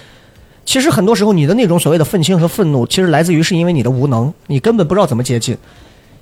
[0.67, 5.57] 其实很多时候，你的那种所谓的愤青和愤怒，其实来自于是因为你的无能，你根本不知道怎么接近。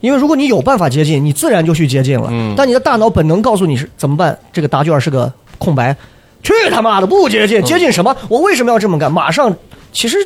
[0.01, 2.28] 因为如果你有办法接近，你自然就去接近了。
[2.30, 4.39] 嗯但你的大脑本能告诉你是怎么办？
[4.51, 5.95] 这个答卷是个空白，
[6.43, 8.16] 去他妈的不接近，接近什么？
[8.28, 9.12] 我为什么要这么干？
[9.12, 9.55] 马上，
[9.93, 10.16] 其实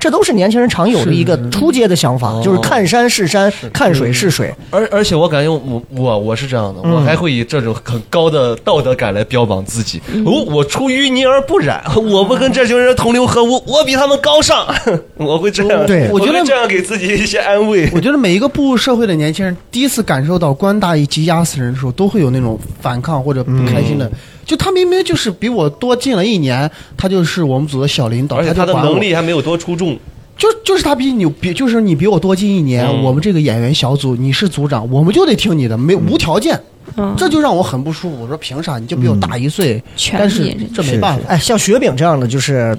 [0.00, 4.52] 这都是年轻人常有的一个出街的想法，哦就是看山是山，看水是水。
[4.70, 10.00] 而而且我感觉我我我是这样的，嗯我还会以这种很高的道德感来标榜自己。
[10.24, 14.66] 哦，我出淤泥而不染，我不跟这群人同流合污，我比他们高尚。
[15.16, 17.88] 我会这样，对我我觉得这样给自己一些安慰。
[17.92, 24.06] 我觉得每一个步入社会的年轻人，第一次感受到官大一级压死人的时候，都会有那种反抗或者不开心的。
[24.06, 24.12] 嗯
[24.50, 29.96] 就他明明就是比我多进了一年，他就是我们组的小领导，而且他的能力还没有多出众，
[30.36, 36.58] 就就是他比你比就是你比我多进一年，嗯我们这个演员小组你是组长，我们就得听你的，没无条件，
[36.96, 38.22] 嗯，这就让我很不舒服。
[38.22, 39.80] 我说凭啥你就比我大一岁？
[39.94, 42.76] 权但是这没办法，哎，像雪饼这样的，就是，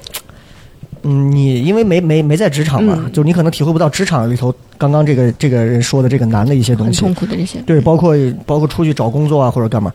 [1.03, 7.25] 嗯，你因为没没没在职场嘛，嗯就你可能体会不到职场里头刚刚这个这个人说的这个难的一些东西很痛。
[7.25, 7.59] 苦的这些。
[7.61, 8.13] 对，包括
[8.45, 9.89] 包括出去找工作啊，或者干嘛。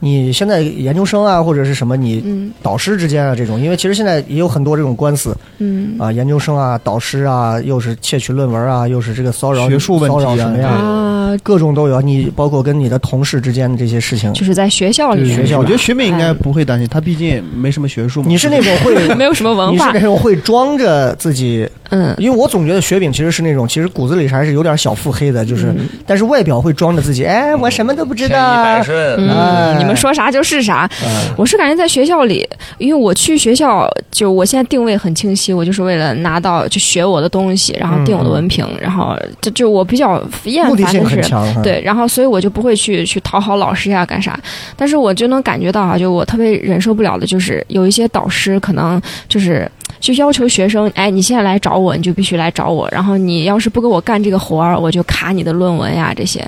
[0.00, 2.52] 你现在研究生啊，或者是什么，你嗯。
[2.62, 5.96] 导师之间啊这种，因为其实现在也有很多这种官司嗯。
[5.98, 12.00] 啊，研究生啊、导师啊，又是窃取论文啊，又是这个骚扰学术问题啊骚扰什么呀，啊，各种都有。
[12.00, 18.26] 你包括跟你的同事之间的这些事情，就是在学校里面，学校我觉得学妹应该哎不会担心，她毕竟没什么学术嘛。
[18.28, 19.72] 你是那种会 没有什么文化。
[19.72, 28.82] 你是那，种会装着自己，嗯因为我总觉得雪饼其实是那种，其实骨子里还是有点小腹黑的，就是，嗯但是外表会装着自己，哎，我什么都不知道百。
[28.82, 28.96] 顺。
[29.28, 30.88] 哎嗯，你们说啥就是啥。
[31.04, 32.46] 嗯我是感觉在学校里，
[32.78, 41.62] 因为我去学校，就我现在定位很清晰，我就是为了拿到就学我的东西，然后定我的文凭，然后就就我比较厌烦的是。
[41.62, 44.38] 对，然后所以我就不会去去讨好老师呀，干啥？
[44.76, 49.70] 但是我就能感觉到啊，就我特别忍受不了的就是有一些导师可能就是
[50.00, 56.40] 就要求学生，哎，你现在来找我，你就必须来找我，然后你要是不给我干这个活儿，我就卡你的论文呀这些。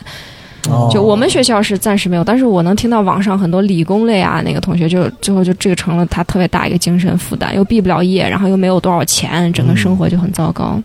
[0.69, 10.79] 哦就我们学校是暂时没有，但是我能听到网上很多理工类啊，那个同学就最后就这个成了他特别大一个精神负担，又毕不了业，然后又没有多少钱，整个生活就很糟糕。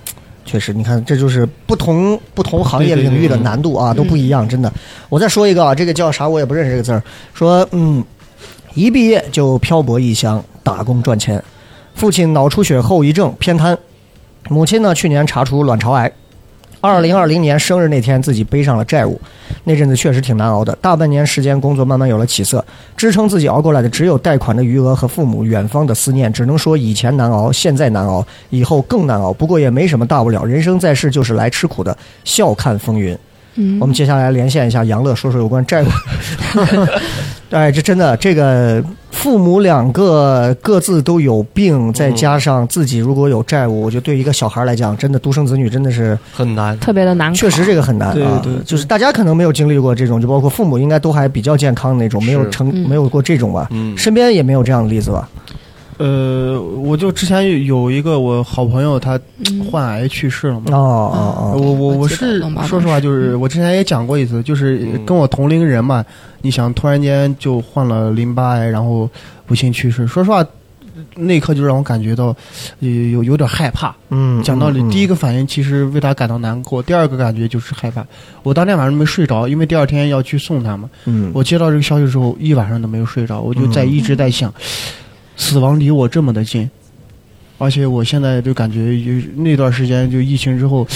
[0.45, 4.72] 确实，你看，这就是不同不同行业领域的难度啊，都不一样，真的。
[5.09, 7.03] 我再说一个啊，这个叫啥我也不认识这个字儿，
[7.34, 8.01] 说嗯，
[8.76, 11.43] 一毕业就漂泊异乡打工赚钱，
[11.95, 13.75] 父亲脑出血后遗症偏瘫，
[14.49, 16.11] 母亲呢去年查出卵巢癌。
[16.81, 19.19] 二零二零年生日那天，自己背上了债务，
[19.63, 20.77] 那阵子确实挺难熬的。
[20.81, 22.63] 大半年时间，工作慢慢有了起色，
[22.97, 26.31] 支撑自己熬过来的只有贷款的余额和父母远方的思念。
[26.31, 29.31] 只能说以前难熬，现在难熬，以后更难熬。
[29.31, 33.17] 不过也没什么大不了，人生在世就是来吃苦的，笑看风云。
[33.56, 35.88] 嗯，我们接下来连线一下杨乐，说说有关债务。
[37.51, 46.78] 哎，这真的，这个父母两个各自都有病，再加上自己如果有债务，我觉得对一个小孩来讲，真的独生子女真的是很难。
[46.80, 47.34] 特别的难。
[47.34, 48.14] 确实这个很难啊。
[48.14, 53.68] 对对对就是大家可能没有经历过这种，就包括父母应该都还比较健康的那种，没有成嗯没有过这种吧。
[53.72, 55.30] 嗯，身边也没有这样的例子吧？
[55.97, 59.19] 呃，我就之前有有一个我好朋友，他
[59.49, 60.65] 嗯患癌去世了嘛。
[60.71, 66.03] 哦哦哦我我我是说实话，就是我之前也讲过一次，就是嗯跟我同龄人嘛，
[66.41, 69.09] 你想突然间就患了淋巴癌，然后
[69.45, 70.05] 不幸去世。
[70.05, 70.45] 说实话，
[71.15, 72.35] 那一刻就让我感觉到
[72.79, 73.95] 有有有点害怕。
[74.09, 78.05] 嗯，讲道理，嗯第一个反应其实为他感到难过，第二个感觉就是害怕。
[78.43, 80.89] 我当天晚上没睡着，因为第二天要去送他嘛。
[81.05, 84.53] 嗯，我接到这个消息之后，一晚上都没有睡着，我就在嗯一直在想，
[85.36, 86.69] 死亡离我这么的近，
[87.57, 90.88] 而且我现在就感觉有那段时间就疫情之后，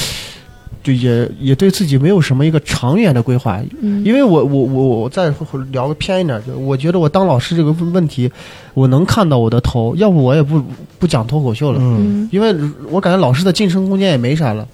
[0.82, 5.32] 就也也对自己没有什么一个长远的规划，嗯，因为我我我我再
[5.72, 8.32] 聊个偏一点，就我觉得我当老师这个问题，
[8.74, 10.64] 我能看到我的头，要不我也不
[10.98, 12.30] 不讲脱口秀了，嗯，嗯。
[12.32, 12.56] 因为
[12.90, 14.66] 我感觉老师的晋升空间也没啥了，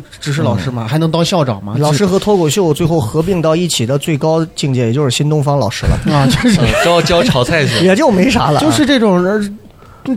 [0.00, 1.74] 就只是老师嘛，还能当校长吗？
[1.78, 7.78] 老师和脱口秀最后合并到一起的最高境界，也就是新东方老师了，啊，就是 嗯教教炒菜去。
[7.84, 8.62] 也就没啥了啊。
[8.62, 9.58] 就是这种人。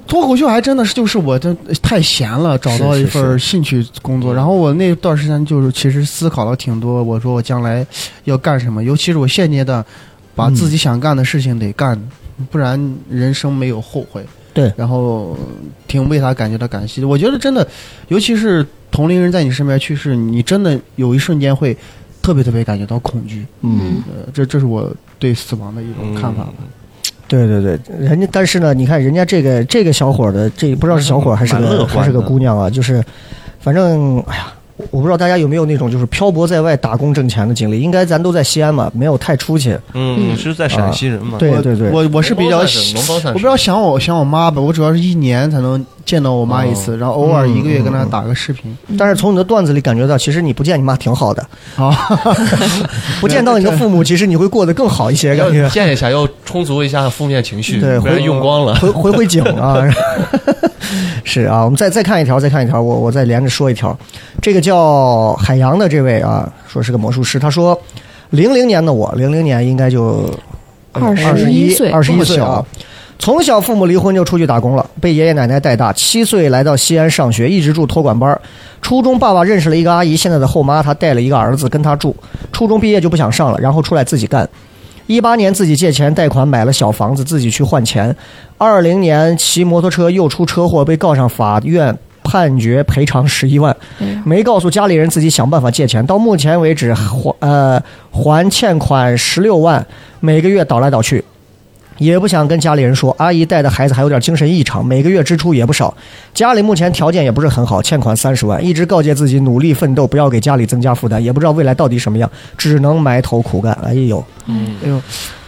[0.07, 4.33] 脱口秀还真的是就是我这太闲了，找到一份兴趣工作。
[4.33, 7.85] 然后我那段时间就是其实思考了挺多，我说我将来
[8.23, 9.85] 要干什么，尤其是我现阶段
[10.33, 12.01] 把自己想干的事情得干，
[12.49, 14.25] 不然人生没有后悔。
[14.55, 15.37] 对然后
[15.85, 17.07] 挺为他感觉到感激的。
[17.07, 17.67] 我觉得真的，
[18.07, 21.77] 尤其是同龄人在你身边去世，你真的有一瞬间会
[22.21, 23.45] 特别特别感觉到恐惧。
[23.61, 26.53] 嗯，呃，这这是我对死亡的一种看法吧。
[27.27, 33.03] 对对对，人家但是呢，你看人家这个这个小伙的，这不知道是小伙还是个还是个姑娘啊，就是
[33.59, 34.51] 反正哎呀。
[34.91, 39.77] 我不知道大家有没有那种就是漂泊在外打工挣钱的经历，应该咱都在西安嘛，没有太出去。
[39.93, 41.37] 嗯，你是在陕西人嘛？
[41.39, 48.77] 对对对，我我是比较我比较想我想我妈吧，我主要是一年才能见到我妈一次，然后偶尔一个月跟她打个视频。
[48.97, 51.45] 但是从你的段子里感觉到，其实你不见你妈挺好的，
[51.75, 51.91] 啊，
[53.19, 58.75] 不见到你的父母， 其实你会过得更好一些，感觉见一下，要充足一下负面情绪，对不然回用光了。
[58.75, 59.83] 回回回景啊。
[61.23, 63.97] 是啊，我们再再看一条，再看一条，我我再连着说一条。
[64.39, 67.77] 这个叫海洋的这位啊，说是个魔术师，他说，
[68.29, 70.31] 零零年的我，零零年应该就
[70.91, 72.63] 二十一岁，二十一岁啊。
[73.17, 75.91] 从小父母离婚就出去打工了，被爷爷奶奶带大。
[75.93, 78.39] 七岁来到西安上学，一直住托管班儿。
[78.81, 82.15] 初中爸爸认识了一个阿姨，现在的后妈，她带了一个儿子跟她住。
[82.51, 84.47] 初中毕业就不想上了，然后出来自己干。
[85.07, 88.15] 一八年自己借钱贷款买了小房子，自己去换钱。
[88.57, 93.75] 二零年骑摩托车又出车祸，被告上法院，判决赔偿十一万。
[94.23, 96.05] 没告诉家里人，自己想办法借钱。
[96.05, 97.05] 到目前为止还
[97.39, 99.83] 呃还欠款十六万，
[100.19, 101.23] 每个月倒来倒去。
[101.97, 105.95] 也不想跟家里人说，阿姨带的孩子还有点精神异常，每个月支出也不少。
[106.33, 111.23] 家里目前条件也不是很好，欠款三十万，一直告诫自己努力奋斗，不要给家里增加负担。
[111.23, 113.71] 也不知道未来到底什么样，只能埋头苦干。
[113.83, 115.01] 哎呦，哎呦，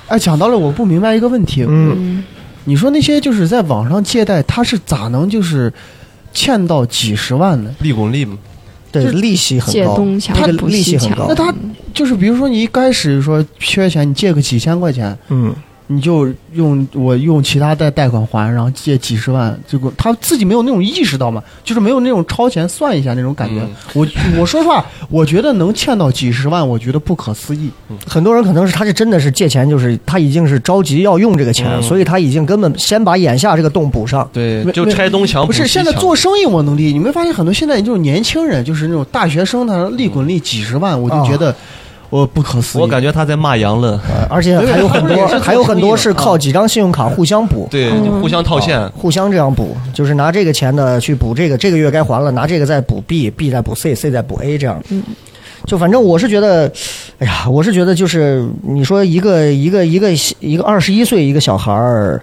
[0.08, 2.24] 哎，讲到了，我不明白一个问题，嗯，嗯，
[2.66, 5.72] 你说那些就是在网上借贷，他是咋能就是
[6.34, 7.76] 欠到几十万呢？
[7.80, 8.38] 利滚利嘛，
[8.92, 11.36] 对，利息很高，借东墙这个补西墙利息很高那。
[11.36, 11.54] 他
[11.94, 15.54] 就是比如说你一开始说缺钱，你借个几千块钱，嗯，
[15.90, 23.62] 你就用我用其他贷贷款还，然后借几十万，结果他自己没有那种意识到嘛，就是没有那种超前算一下那种感觉。
[23.62, 24.06] 嗯我
[24.38, 27.70] 我说实话，我觉得能欠到几十万，我觉得不可思议。
[28.06, 34.30] 很多人可能是他是真的是借钱，就是他已经是着急要用这个钱，嗯所以他已经根本先把眼下这个洞补上。
[34.34, 41.56] 对，就拆东墙不是补西墙现在做生意我能理解，你没发现很多现在就是年轻人，就是那种大学生，他利滚利几十万，我就觉得
[42.10, 42.82] 我不可思议。
[42.82, 47.92] 我感觉他在骂杨乐，呃而且还有很多，还有很多是靠几张信用卡互相补，对，
[48.22, 48.88] 互相套现。
[48.92, 54.82] 互相这样补，就是拿这个钱的去补这个，这个月该还了，拿这个再补 B，B 再补 C，C 再补 A，这样。
[55.66, 56.72] 就反正我是觉得，
[57.20, 62.22] 哎呀，我是觉得就是你说一个一个一个一个二十一岁一个小孩儿，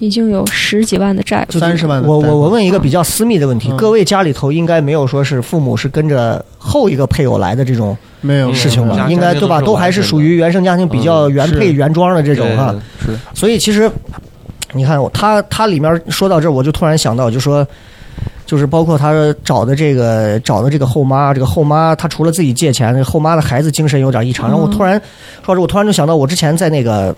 [0.00, 1.46] 已经有十几万的债了。
[1.60, 9.06] 三十万的我我我问一个比较私密的问题，嗯各位家里头应该没有说是父母是跟着后一个配偶来的这种没有事情吧？
[9.08, 9.60] 应该对吧？
[9.60, 12.74] 都还是属于原生家庭比较嗯原配原装的这种对哈。
[13.04, 13.90] 是所以其实
[14.72, 17.66] 你看他他里面说到这儿，我就突然想到，就说
[18.46, 19.12] 就是包括他
[19.44, 24.48] 找的这个找的这个后妈，这个后妈她除了自己借钱，这个后妈的孩子精神有点异常。
[24.48, 25.00] 然后我突然
[25.44, 27.14] 说着，我突然就想到我之前在那个。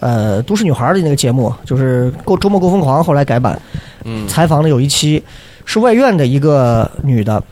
[0.00, 3.60] 呃，都市女孩的那个节目，就是《够周末够疯狂》，后来改版，
[4.04, 5.22] 嗯，采访的有一期
[5.66, 7.42] 是外院的一个女的，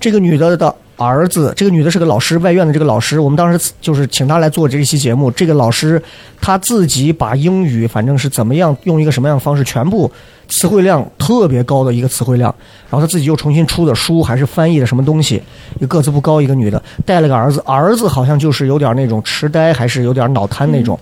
[0.00, 5.30] 这个女的的儿子，这个女的是个老师，外院的这个老师，我们当时就是请她来做这一期节目。
[5.30, 6.02] 这个老师
[6.40, 10.10] 她自己把英语反正是怎么样用一个什么样的方式，全部
[10.48, 12.52] 词汇量特别高的一个词汇量，
[12.90, 15.40] 然后她自己又重新出的书，还是翻译的什么东西，
[15.76, 20.98] 一个个子不高一个女的，带了个儿子，儿子好像就是有点那种痴呆，还是有点脑瘫那种。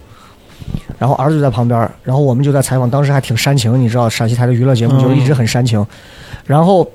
[0.99, 5.85] 然后儿子就在旁边，然后我们就在采访，当时还挺煽情，你知道陕西台的娱乐节目就是一直很煽情。
[6.45, 6.87] 然后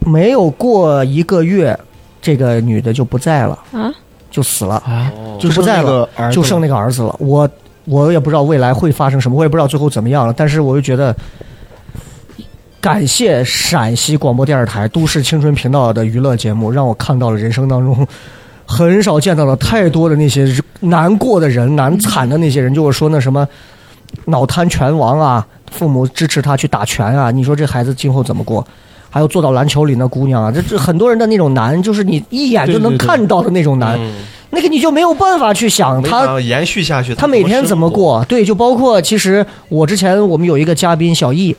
[0.00, 1.78] 没有过一个月，
[2.20, 3.92] 这个女的就不在了，啊，
[4.30, 7.14] 就死了，啊，哦就不在了，就剩那个儿子了。
[7.18, 7.48] 我
[7.86, 10.32] 我也不知道未来会发生什么，我也不知道最后怎么样了。
[10.36, 11.14] 但是我就觉得，
[12.80, 18.06] 感谢陕西广播电视台都市青春频道的娱乐节目，让我看到了人生当中
[18.66, 20.46] 很少见到了太多的那些
[20.80, 23.46] 难过的人、难惨的那些人，就是说那什么
[24.26, 28.66] 脑瘫拳王啊，父母支持他去打拳啊，你说这孩子今后怎么过？
[29.10, 34.12] 还有坐到篮球里那姑娘啊，这 这很多人的那种难，就是你一眼就能看到的那种难，嗯
[34.50, 37.90] 那个你就没有办法去想他延续下去，他每天怎么？
[37.90, 38.24] 过？
[38.26, 41.54] 对，就包括其实我之前我们有一个嘉宾小易，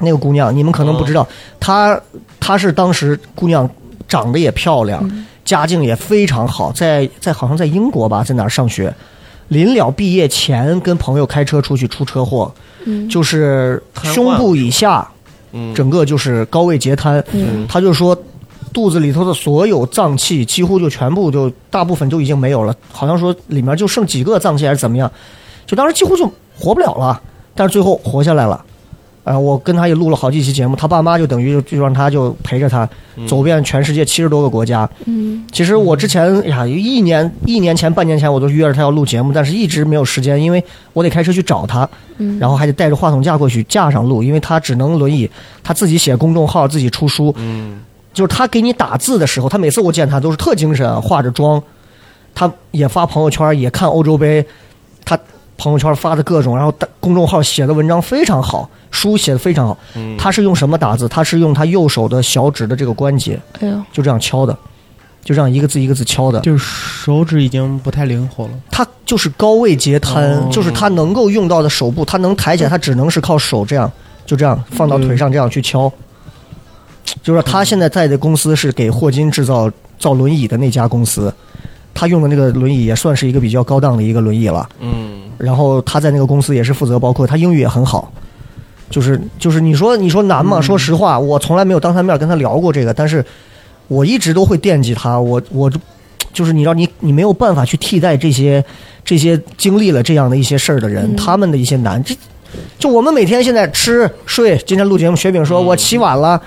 [0.00, 1.24] 那个姑娘你们可能不知道，
[1.60, 2.00] 她
[2.40, 3.68] 她是当时姑娘
[4.08, 5.08] 长得也漂亮，
[5.50, 8.94] 家境也非常好，在在好像在英国吧，在哪儿上学。
[9.48, 15.04] 临了毕业前，跟朋友开车出去出车祸，嗯就是胸部以下
[15.50, 17.20] 嗯，整个就是高位截瘫。
[17.32, 18.16] 嗯他就说，
[18.72, 25.10] 肚子里头的所有脏器几乎就全部就大部分就已经没有了，好像说里面就剩几个脏器还是怎么样，
[25.66, 27.20] 就当时几乎就活不了了。
[27.56, 28.64] 但是最后活下来了，
[29.22, 32.88] 啊，我跟他也录了好几期节目，他爸妈就等于就就让他就陪着他
[33.28, 34.88] 走遍全世界七十多个国家。
[35.04, 35.44] 嗯。
[35.52, 40.62] 其实我之前哎呀，一年一年前、半年前我都约着他要录节目，但是一直没有时间，因为
[40.92, 45.28] 我得开车去找他，嗯，然后还得带着话筒架过去架上录，因为他只能轮椅，
[45.62, 47.80] 他自己写公众号，自己出书，嗯，
[48.14, 51.62] 就是他给你打字的时候，他每次我见他都是特精神，化着妆，
[52.34, 54.48] 他也发朋友圈，也看欧洲杯，他
[55.60, 59.76] 朋友圈发的各种，然后打公众号写的文章非常好，书写的非常好。
[59.94, 61.06] 嗯他是用什么打字？
[61.06, 64.56] 他是用他右手的小指的这个关节，哎呦，就这样敲的，
[65.22, 66.40] 就这样一个字一个字敲的。
[66.40, 68.50] 就是手指已经不太灵活了。
[68.70, 73.90] 他就是高位截瘫，哦就是他能够用到的手部，他能抬起来，他只能是靠手这样，
[74.24, 75.92] 就这样放到腿上这样去敲。
[77.22, 81.32] 就是他现在在的公司是给霍金制造造轮椅的那家公司，
[81.92, 84.68] 他用的那个轮椅也算是一个比较高档的一个轮椅了。
[84.78, 88.12] 嗯，然后他在那个公司也是负责，包括他英语也很好，
[88.90, 90.60] 就是就是你说你说难吗？
[90.60, 93.24] 说实话，我从来没有当他面跟他聊过这个，但是
[93.88, 95.78] 我一直都会惦记他，我我就
[96.32, 98.64] 就是你知道你你没有办法去替代这些
[99.04, 102.14] 这些经历了这样的一些事儿的人，嗯他们的一些难，这
[102.78, 106.40] 就我们每天现在吃睡，今天录节目，雪饼说我起晚了，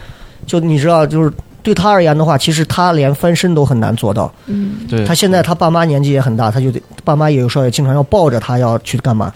[0.46, 1.32] 就你知道就是。
[1.64, 4.32] 对他而言的话，其实他连翻身都很难做到。
[4.46, 9.34] 嗯对，他现在他爸妈年纪也很大，他就得爸妈也有时候也经常要抱着他要去干嘛，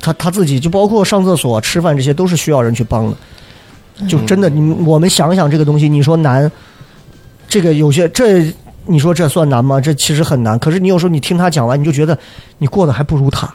[0.00, 3.16] 他他自己就包括上厕所、吃饭这些都是需要人去帮的。
[4.08, 6.50] 就真的，你我们想想这个东西，你说难，
[7.48, 8.52] 这个有些这
[8.86, 9.80] 你说这算难吗？
[9.80, 10.58] 这其实很难。
[10.58, 12.18] 可是你有时候你听他讲完，你就觉得
[12.58, 13.52] 你过得还不如他。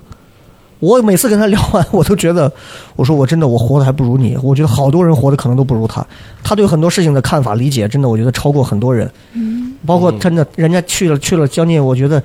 [0.83, 2.51] 我每次跟他聊完，我都觉得，
[2.97, 4.37] 我说我真的我活得还不如你。
[4.43, 6.05] 我觉得好多人活得可能都不如他。
[6.43, 9.09] 他对很多事情的看法理解，真的我觉得超过很多人。
[9.33, 12.21] 嗯包括真的，人家去了去了将近，我觉得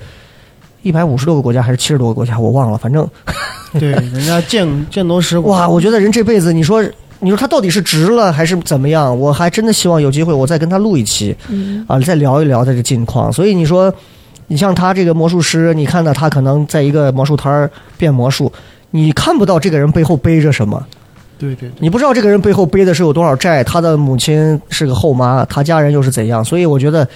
[0.81, 3.07] 一百五十多个国家还是七十多个国家，我忘了，反正
[3.79, 5.57] 对，人家见见多识广。
[5.57, 6.83] 哇，我觉得人这辈子，你说
[7.19, 9.17] 你说他到底是值了还是怎么样？
[9.17, 13.31] 我还真的希望有机会我再跟他录一期嗯啊，再聊一聊他的近况。
[13.31, 13.93] 所以你说，
[14.49, 18.51] 你像他这个魔术师，你看到他可能在一个魔术摊儿变魔术，
[18.91, 20.85] 你看不到这个人背后背着什么。
[21.37, 27.07] 对对对，你不知道这个人背后背的是有多少债，他的母亲是个后妈，他家人又是怎样，所以我觉得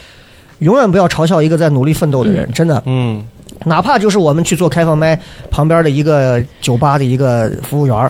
[0.59, 3.21] 永远不要嘲笑一个在努力奋斗的人，真的，嗯，
[3.65, 5.19] 哪怕就是我们去做开放麦
[5.51, 8.09] 旁边的一个酒吧的一个服务员儿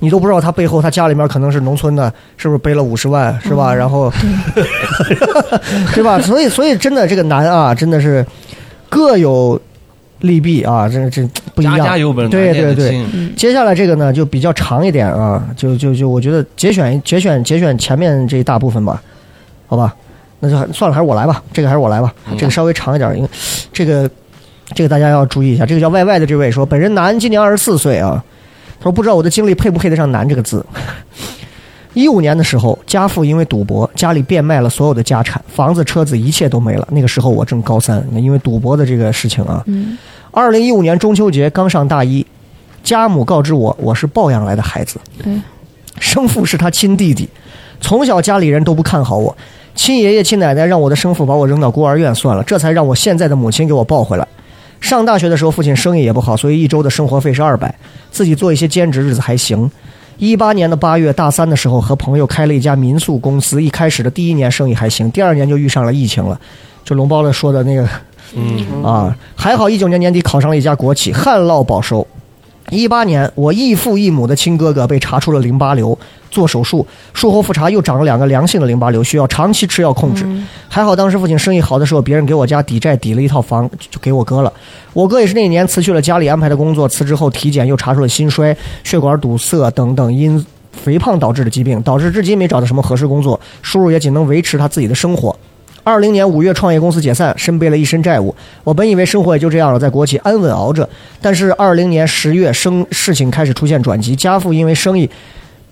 [0.00, 3.72] 你都不知道他背后他家里面可能是农村的，是不是背了五十万，是吧？
[3.72, 4.12] 然后，
[5.94, 6.20] 对吧？
[6.20, 8.26] 所以，所以真的这个难啊，真的是
[8.94, 9.60] 各有
[10.20, 11.76] 利弊啊，这这不一样。
[11.76, 13.34] 家家有本难念对对对，嗯。
[13.36, 19.02] 接下来这个呢就比较长一点啊，就就就我觉得节选节选节选前面这一大部分吧，
[19.66, 19.94] 好吧，
[20.40, 22.38] 那就算了，还是我来吧，这个还是我来吧，嗯。
[22.38, 23.28] 这个稍微长一点，因为
[23.72, 24.08] 这个
[24.72, 28.22] 这个大家要注意一下，这个叫 Y Y 的这位说，本人男，今年二十四岁啊，
[28.78, 30.64] 他说不知道我的经历配不配得上“男”这个字。
[31.94, 36.86] 一五年的时候，家父因为赌博，家里变卖了所有的家产，房子、车子，一切都没了。
[36.90, 39.96] 那个时候我正高三，因为赌博的这个事情啊，嗯
[40.32, 42.26] 二零一五年中秋节刚上大一，
[42.82, 45.40] 家母告知我我是抱养来的孩子，嗯
[46.00, 47.28] 生父是他亲弟弟，
[47.80, 49.36] 从小家里人都不看好我，
[49.76, 54.26] 亲爷爷亲奶奶让我的生父把我扔到孤儿院算了，这才让我现在的母亲给我抱回来。
[54.80, 57.72] 上大学的时候，父亲生意也不好，所以一周的生活费是二百，
[58.10, 59.70] 自己做一些兼职，日子还行。
[60.18, 66.40] 一八年的八月，大三的时候和朋友开了一家民宿公司，一开始的第一年生意还行，第二年就遇上了疫情了，
[66.84, 67.88] 就龙包子说的那个
[68.34, 72.06] 嗯啊，还好一九年年底考上了一家国企，旱涝保收。
[72.70, 75.96] 一八年，我异父异母的亲哥哥被查出了淋巴瘤，
[76.30, 80.26] 做手术，术后复查又长了两个良性的淋巴瘤，需要长期吃药控制。
[80.68, 84.52] 还好当时父亲生意好的时候，别人给我家抵债抵了一套房，就就给我哥了。
[84.92, 95.36] 我哥也是那一年辞去了家里安排的工作，辞职后体检又查出了心衰、血管堵塞等等因肥胖导致的疾病，导致至今没找到什么合适工作，收入也仅能维持他自己的生活。
[95.84, 98.34] 二零年五月，创业公司解散，身背了一身债务。
[98.64, 100.88] 我本以为生活也就这样了，在国企安稳熬着。
[101.20, 105.08] 但是二零年十月，生事情开始出现转机，家父因为生意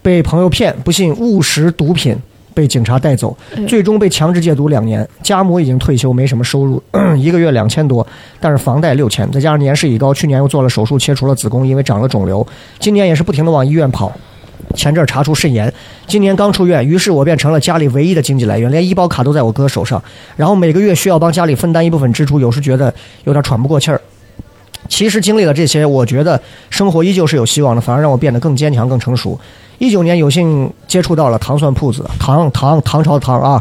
[0.03, 2.15] 被朋友骗，不幸误食毒品，
[2.53, 3.35] 被警察带走，
[3.67, 5.09] 最终被强制戒毒两年。
[5.23, 6.83] 家母已经退休，没什么收入，
[7.17, 8.07] 一个月两千多，
[8.39, 12.47] 但是房贷六千，再加上年事已高，去年又做了手术切除了子宫，因为长了肿瘤，
[12.79, 14.13] 今年也是不停的往医院跑。
[14.75, 15.73] 前阵儿查出肾炎，
[16.07, 20.03] 今年刚出院，于是我变成了家里唯一的经济来源，连医保卡都在我哥手上，
[20.37, 22.93] 然后每个月需要帮家里分担一部分支出，有时觉得
[23.25, 24.01] 有点喘不过气儿。
[24.89, 29.39] 其实经历了这些，我觉得生活依旧是有希望的，反而让我变得更坚强、更成熟。
[29.83, 33.61] 一九年有幸接触到了糖蒜铺子，唐唐唐朝的唐啊，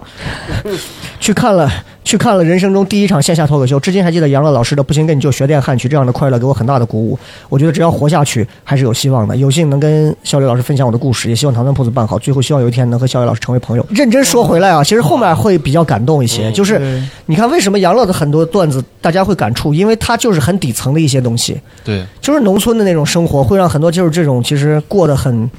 [1.20, 1.68] 去看了
[2.04, 7.18] 去看了人生中第一场线下脱口秀，至今还记得杨乐老师的“不行跟你就学电汉曲”这样的快乐，给我很大的鼓舞。
[7.50, 9.36] 我觉得只要活下去，还是有希望的。
[9.36, 12.20] 有幸能跟肖磊老师分享我的故事，也希望糖蒜铺子办好。
[12.20, 13.84] 最后希望有一天能和肖磊老师成为朋友。
[13.90, 21.60] 认真说回来啊，其实后面会比较感动一些， 就是你看为什么杨乐的很多段子大家会感触，因为他就是很底层的一些东西。
[21.84, 25.50] 对，就是农村的那种生活，会让很多就是这种其实过得很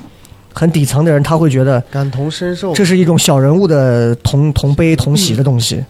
[0.52, 2.72] 很底层的人，他会觉得感同身受。
[2.72, 5.84] 这是一种小人物的同同悲同喜的东西。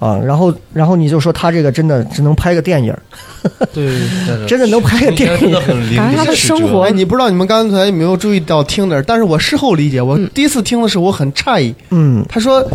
[0.00, 2.90] 啊，然后，然后你就说他这个真的只能拍个电影，
[3.70, 4.00] 对，
[4.48, 5.60] 真的能拍个电影真的。
[5.60, 11.74] 很淋感觉他的生活哎，你不知道你们刚才有没有注意到听的，但是我事后理解，我第一次听的时候我很诧异。
[11.90, 12.66] 嗯，他说，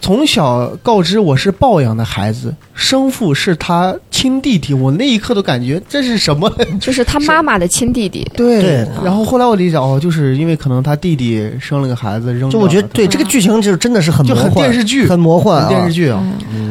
[0.00, 6.50] 从小告知我是抱养的孩子，生父是他亲弟弟，我那一刻都感觉这是什么？
[6.80, 8.26] 就是他妈妈的亲弟弟。
[8.36, 16.22] 对对然后后来我理解哦，就是因为可能他弟弟生了个孩子扔了，就我觉得对这个剧情就是真的是很就很魔幻，电视剧，很魔幻、啊，电视剧啊。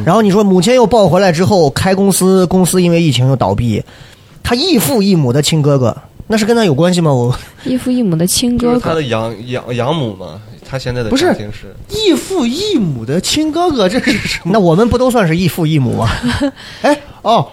[0.04, 3.82] 然后你说母亲又抱回来之后开公司，公司因为疫情又倒闭，
[4.42, 5.94] 他异父异母的亲哥哥，
[6.28, 7.12] 那是跟他有关系吗？
[7.12, 14.50] 我异父异母的亲哥哥，就是他的养养养母嘛，他现在的不是家庭是异父异母的亲哥哥，这是什么？
[14.52, 16.08] 那我们不都算是异父异母吗？
[16.82, 17.48] 哎哦，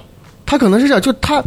[0.45, 1.41] 他可能是这样，就他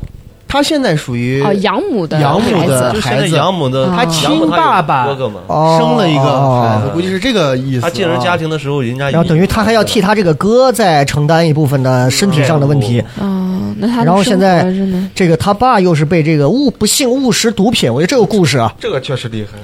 [0.49, 7.83] 他现在属于哦，养母的养母孩的孩子养母的他亲爸爸哥哥嘛，哦生了一个孩子，哦估计是这个意思啊。
[7.83, 13.03] 他进入家庭的时候，人家然后等于他还要替他这个哥再承担一部分的身体上的问题。
[13.21, 14.67] 哦，那他然后现在？
[15.15, 19.59] 这个他爸又是被这个误不幸误食毒品，我觉得这个故事啊，这个确实厉害，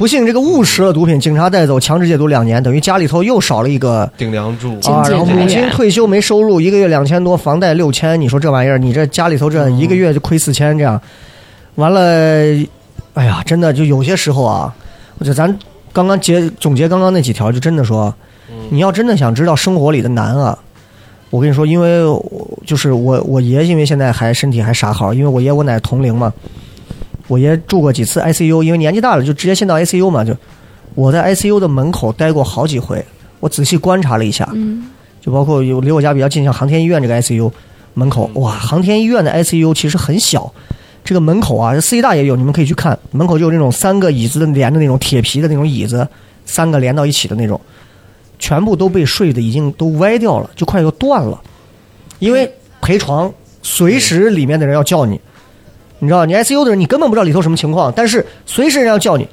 [0.00, 5.06] 不幸这个误食了毒品，警察带走，强制戒毒两年，等于家里头又少了一个顶梁柱啊。
[5.10, 10.98] 然后母亲退休没收入，一个月两千多，房贷六千，你说这玩意儿，你这家里头这一个月就亏四千，这样，
[11.74, 12.00] 完了，
[13.12, 14.74] 哎呀，真的就有些时候啊，
[15.18, 15.54] 我觉得咱
[15.92, 18.14] 刚刚结总结刚刚那几条，就真的说，
[18.70, 20.58] 你要真的想知道生活里的难啊。
[21.28, 22.00] 我跟你说，因为
[22.64, 26.32] 就是我我爷，因为现在还身体还啥好，因为我爷我奶同龄嘛，
[27.30, 30.36] 我爷住过几次 ICU，因为年纪大了就直接先到 ICU 嘛，就
[30.96, 33.04] 我在 ICU 的门口待过好几回，
[33.38, 37.48] 我仔细观察了一下，嗯，就包括有离我家比较近，像航天医院这个 ICU
[37.94, 40.52] 门口，哇，航天医院的 ICU 其实很小，
[41.04, 46.06] 这个门口啊，四医大也有，你们可以去看，门口就有那种三个椅子连着那种铁皮的那种椅子，
[46.44, 47.60] 三个连到一起的那种，
[48.40, 51.40] 全部都被睡的已经都歪掉了，就快要断了，
[52.18, 52.52] 因为
[52.82, 55.20] 陪床随时里面的人要叫你，
[56.00, 59.28] 你知道，你 ICU 的人你根本不知道里头什么情况，但是随时人要叫你，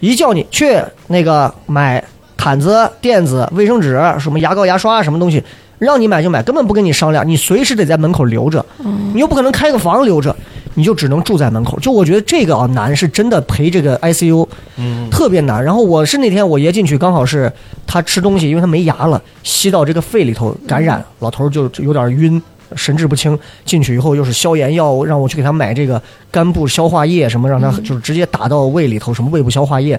[0.00, 2.02] 一叫你去那个买
[2.36, 5.42] 毯子、垫子、卫生纸、什么牙膏、牙刷什么东西，
[5.78, 8.64] 让你买就买，根本不跟你商量，你随时得在门口留着，
[9.12, 10.34] 你又不可能开个房留着，
[10.74, 11.78] 你就只能住在门口。
[11.80, 14.46] 就我觉得这个啊难，是真的陪这个 ICU
[14.76, 15.62] 嗯，特别难。
[15.62, 17.52] 然后我是那天我爷进去，刚好是
[17.86, 22.40] 他吃东西，因为他没牙了，吸到这个肺里头感染，老头就就有点晕。
[22.76, 26.00] 神志不清，进去以后又是消炎药，让我去给他买这个
[26.30, 29.98] 肝部消化液什么，让他就是直接打到胃里头，什么胃部消化液。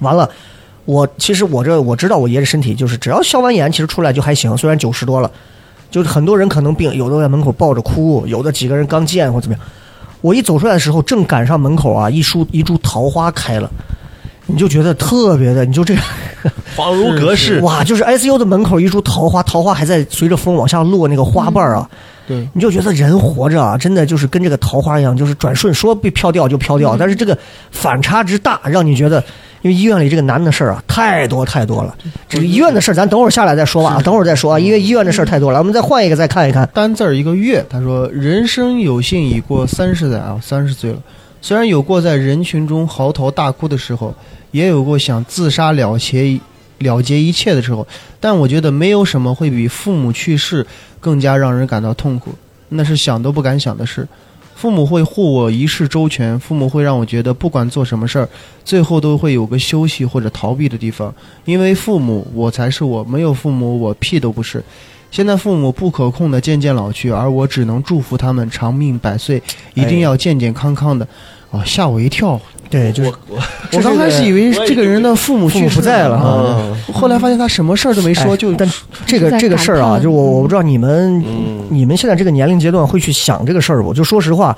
[0.00, 0.28] 完了，
[0.84, 5.30] 我其实我这我知道我爷这身体就是只要消完炎，其实出来就还行，虽然九十多了，
[5.90, 9.66] 就是很多人可能病，有的在门口抱着哭，有的几个人刚见或怎么样。
[10.20, 13.70] 我一走出来的时候，正赶上门口啊一束一株桃花开了，
[14.46, 16.02] 你就觉得特别的，你就这样。
[16.76, 21.88] 恍如隔世，哇，就是 ICU 的门口一株桃花，桃花还在随着风往下落，那个花瓣儿啊，
[22.26, 27.36] 对，你就觉得人活着啊，真的就是跟这个桃花一样，就是转瞬说被飘掉就飘掉，但是这个
[27.70, 29.24] 反差之大，让你觉得，
[29.62, 31.96] 因为医院里这个难的事儿啊太多太多了。
[32.28, 36.68] 这个医院的事儿，咱等会儿下来再说吧，等会儿再说啊，因为医院的事儿太多了，我们再换一个再看一看。
[36.74, 40.98] 单字儿一个月，他说：“人生有幸已过三十载啊，三十岁了。
[41.44, 44.14] 虽然有过在人群中嚎啕大哭的时候，
[44.50, 46.40] 也有过想自杀了结
[46.78, 47.86] 了结一切的时候，
[48.18, 50.66] 但我觉得没有什么会比父母去世
[51.00, 52.34] 更加让人感到痛苦，
[52.70, 54.08] 那是想都不敢想的事。
[54.54, 58.28] 父母会护我一世周全，父母会让我觉得不管做什么事儿，
[58.64, 61.14] 最后都会有个休息或者逃避的地方。
[61.44, 64.62] 因为父母，我才是我；没有父母，我屁都不是。
[65.10, 69.42] 现在父母不可控的渐渐老去，而我只能祝福他们长命百岁，
[69.74, 71.06] 一定要健健康康的。
[71.54, 72.40] 哦，吓我一跳！
[72.68, 73.38] 对，就是我
[73.72, 78.68] 我刚开始以为这个人的父母父母去不在了啊后来发现他什么事儿都没说，就哎但
[79.06, 83.94] 这个这个事儿啊，就我我不知道你们嗯你们现在这个年龄阶段会去想这个事儿不？
[83.94, 84.56] 就说实话，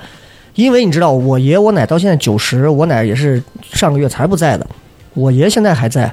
[0.55, 4.65] 因为你知道，我爷我奶到现在九十，我奶也是上个月才不在的，
[5.13, 6.11] 我爷现在还在。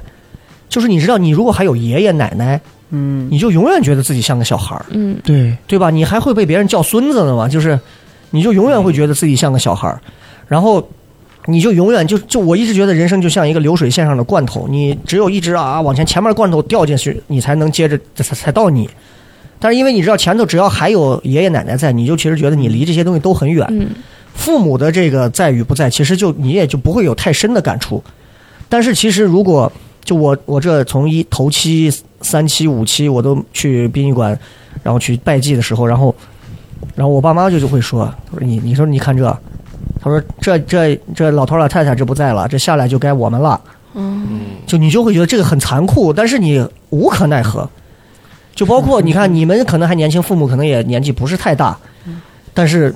[0.67, 5.89] 就是你知道，你如果还有爷爷奶奶，嗯，你就永远觉得自己像个小孩儿，嗯，对，对吧？
[5.89, 7.47] 你还会被别人叫孙子呢嘛？
[7.47, 7.79] 就是，
[8.31, 10.01] 你就永远会觉得自己像个小孩儿，
[10.47, 10.87] 然后
[11.45, 18.89] 你就永远就就我一直觉得人生就像一个流水线上的罐头，你只有一直啊往前前面的罐头掉进去，你才能接着才才到你。
[19.59, 23.65] 但是因为你知道前头只要还有爷爷奶奶在，你就其实觉得你离这些东西都很远。
[23.71, 23.87] 嗯
[24.35, 28.03] 父母的这个在与不在，其实就你也就不会有太深的感触。
[28.67, 29.71] 但是其实如果
[30.03, 31.89] 就我我这从一头七、
[32.19, 34.37] 三期、五期我都去殡仪馆，
[34.83, 36.13] 然后去拜祭的时候，然后
[36.95, 39.25] 然后我爸妈就就会说，他说你你说你看这，
[40.05, 43.59] 他说这这这老头老太太这不在了，这下来就该我们了。
[43.95, 47.67] 嗯就你就会觉得这个很残酷，但是你无可奈何。
[48.53, 51.75] 就包括你看，你们可能还年轻，父母可能也年纪不是太大，
[52.53, 52.93] 但是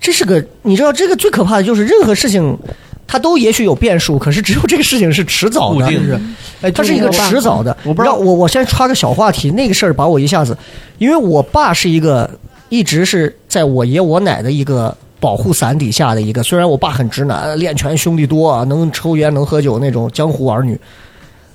[0.00, 2.58] 这是个你知道，这个最可怕的就是任何事情，
[3.06, 6.18] 它都也许有变数，可是只有这个事情是迟早的，是，
[6.62, 7.76] 哎，它是一个迟早的。
[7.84, 10.56] 我不知道让我我先插个小话题，那个事儿把我一下子，
[10.96, 12.28] 因为我爸是一个
[12.68, 20.72] 一直是在我爷我奶的一个保护伞底下的一个，虽然我爸很直男，练拳兄弟多啊，能抽烟能喝酒那种江湖儿女。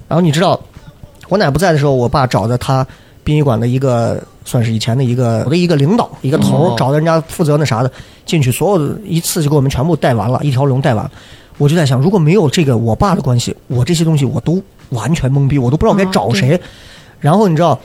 [0.07, 0.57] 然后你知道，
[1.27, 2.87] 我奶不在的时候，我爸找的他
[3.25, 7.91] 殡仪馆的一个算是以前的一个我的一个领导一个头找的人家负责那啥的
[8.25, 11.11] 进去，所有的一次就给我们全部带完了，一条龙带完。
[11.57, 16.57] 我就在想，如果没有这个我爸的关系，我这些东西我都完全懵逼，我都不知道该找谁。
[17.19, 17.77] 然后你知道，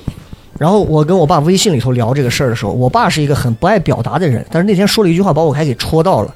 [0.63, 6.33] 然后我跟我爸微信里头聊这个事儿的时候，我爸是一个很不爱表达的人，但是那天说了一句话，把我还给戳到了。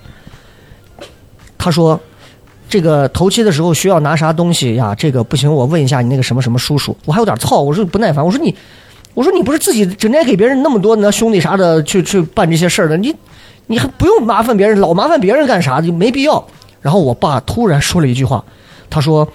[1.56, 2.00] 他说
[2.68, 4.92] ：“这个头七的时候需要拿啥东西呀？
[4.96, 8.52] 这个不行，我问一下你那个什么什么叔叔。”我还有点操，我说不耐烦，我说你，
[9.14, 13.14] 我说你不是自己整天给别人那么多那兄弟啥的去去办这些事儿的，你
[13.68, 15.80] 你还不用麻烦别人，老麻烦别人干啥？
[15.80, 16.44] 就没必要。
[16.80, 18.44] 然后我爸突然说了一句话，
[18.90, 19.28] 他说：“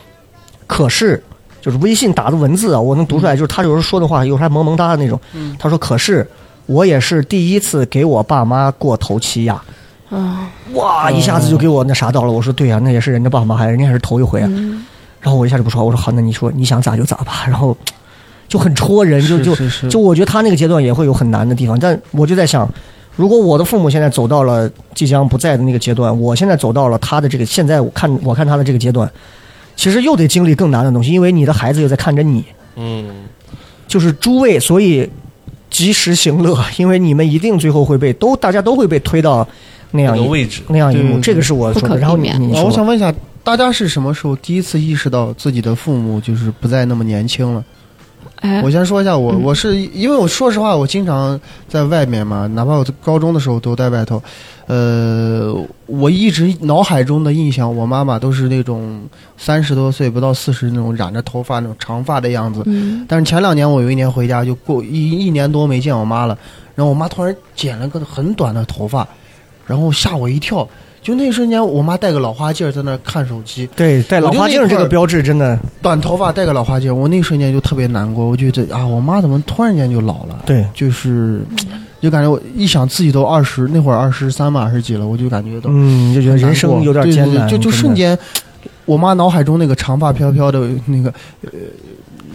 [0.68, 1.24] 可是。”
[1.62, 3.36] 就是微信打的文字啊，我能读出来。
[3.36, 5.20] 就是他有时候说的话，有时候还萌萌哒的那种。
[5.58, 6.28] 他说：“可是
[6.66, 9.62] 我也是第一次给我爸妈过头七呀。”
[10.10, 12.32] 啊哇，一下子就给我那啥到了。
[12.32, 14.48] 我说对呀、那也是人家爸妈，还人家还是头一回啊。
[14.52, 14.86] 嗯
[15.22, 17.44] 然后我一下就不说，我说好，那你说你想咋就咋吧。
[17.46, 17.78] 然后
[18.48, 19.56] 就很戳人，就就
[19.88, 22.68] 就我觉得他那个阶段也会有很难的地方，但我就在想，
[23.16, 29.08] 如果我的父母现在走到了即将不在的那个阶段，我现在走到了他的这个现在我看我看他的这个阶段，
[29.76, 32.44] 其实又得经历更难的东西，因为你的孩子又在看着你，
[32.76, 33.06] 嗯，
[33.88, 35.10] 就是诸位，所以
[35.70, 39.48] 及时行乐，因为你们一定最后会被都大家都会被推到
[39.92, 41.88] 那样一个位置那样一幕，这个是我说的。
[41.88, 47.64] 不可避然后你我想问一下，大家是什么时候第一次意识到自己的父母就是不再那么年轻了？
[48.42, 54.22] 哎我先说一下，我嗯我是因为我说实话，我经常在外面嘛，哪怕我在高中的时候都在外头。
[54.68, 55.54] 呃，
[55.86, 59.02] 我一直脑海中的印象，我妈妈都是那种
[59.38, 62.64] 三十多岁不到四十那种染着头发那种长发的样子。
[62.66, 66.38] 嗯但是前两年我有一年回家，就过一一年多没见我妈了，
[66.74, 69.08] 然后我妈突然剪了个很短的头发，
[69.68, 70.68] 然后吓我一跳。
[71.02, 78.28] 就那一瞬间，我妈戴个老花镜在那看手机，对戴老花镜这个标志真的短头发戴个老花镜，我那一瞬间就特别难过。
[78.28, 80.44] 我觉得啊，我妈怎么突然间就老了？
[80.46, 81.42] 对就是
[82.00, 88.18] 就感觉我一想自己都二十那会儿二十三吧，二十几了，我就感觉到嗯，就觉得人生有点艰难，对对对就就瞬间，
[88.86, 91.12] 我妈脑海中那个长发飘飘的那个
[91.44, 91.50] 呃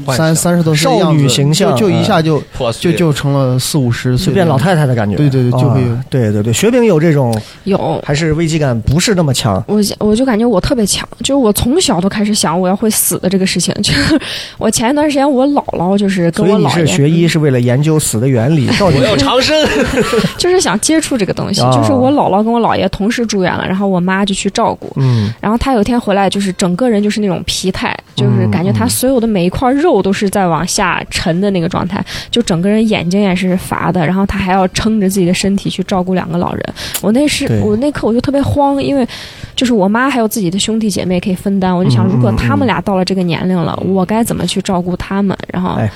[0.09, 2.43] 三三十多岁少女形象就就一下就
[2.81, 5.17] 就就成了四五十岁就变老太太的感觉。
[5.17, 8.01] 对对对就会对对对，雪饼有这种有。
[8.05, 9.63] 还是危机感不是那么强。
[9.67, 13.75] 我我就感觉我特别强，就是我从小都开始想我要会死的这个事情。
[13.83, 14.19] 就是
[14.59, 19.57] 我前一段时间我姥姥就是跟所以你是我姥爷，学医是为了研究死的原理， 到底我要长生。
[20.39, 21.61] 就是想接触这个东西。
[21.63, 24.93] 哦就是我姥姥跟我姥爷同时住院了，然后我妈就去照顾。
[24.97, 36.75] 嗯然后她有一天回来，就是整个人就是那种疲态，就是感觉他嗯所有的每一块肉都是在往下沉的那个状态，就整个人眼睛也是乏的，然后他还要撑着自己的身体去照顾两个老人。
[37.03, 39.07] 我那是我那刻我就特别慌，因为
[39.55, 45.37] 就是我妈还有自己的兄弟姐妹可以分担，我就想嗯如果嗯他们俩到了这个年龄了，我该怎么去照顾他们？
[45.53, 45.89] 然后哎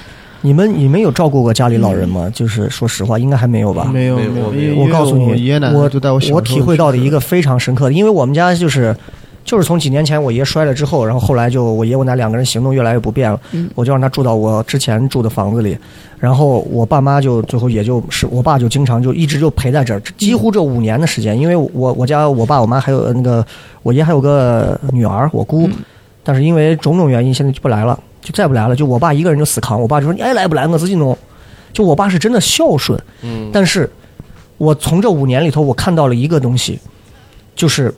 [0.43, 2.31] 你们你们有照顾过家里老人吗？
[2.35, 3.91] 就是说实话，应该还没有吧？
[3.93, 8.97] 没有没有，我告诉你，我爷爷奶奶我就在我我体会到的一个非常深刻的，因为我们家就是
[9.51, 13.69] 就是从几年前我爷摔了之后，然后后来就我爷我奶两个人行动越来越不便了，嗯。
[13.75, 15.77] 我就让他住到我之前住的房子里，
[16.21, 23.45] 然后我爸妈就最后也就是我爸就经常就一直就陪在这儿，几乎这五年的时间，因为我我家我爸我妈还有那个
[23.83, 25.73] 我爷还有个女儿我姑，嗯。
[26.23, 31.19] 但是因为种种原因现在就不来了，就再不来了，就我爸一个人就死扛，我爸就说你爱来不来我自己弄，
[31.73, 32.97] 就我爸是真的孝顺。
[33.23, 33.91] 嗯，但是
[34.59, 36.79] 我从这五年里头，我看到了一个东西，
[37.57, 37.93] 就是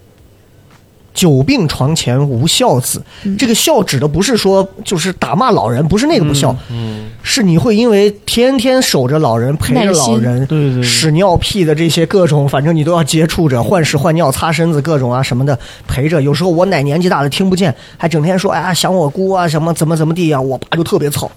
[1.15, 3.03] 久病床前无孝子。
[3.25, 10.47] 嗯这个孝指的不是说就是打骂老人，不是那个不孝，嗯，是你会因为天天守着老人，陪着老人。
[10.47, 16.23] 对对对屎尿屁的这些各种，反正你都要接触着，换屎换尿、擦身子各种啊什么的，陪着。
[16.23, 21.31] 有时候我奶年纪大了听不见，还整天说哎呀想我姑啊什么怎么怎么地呀、我爸就特别操。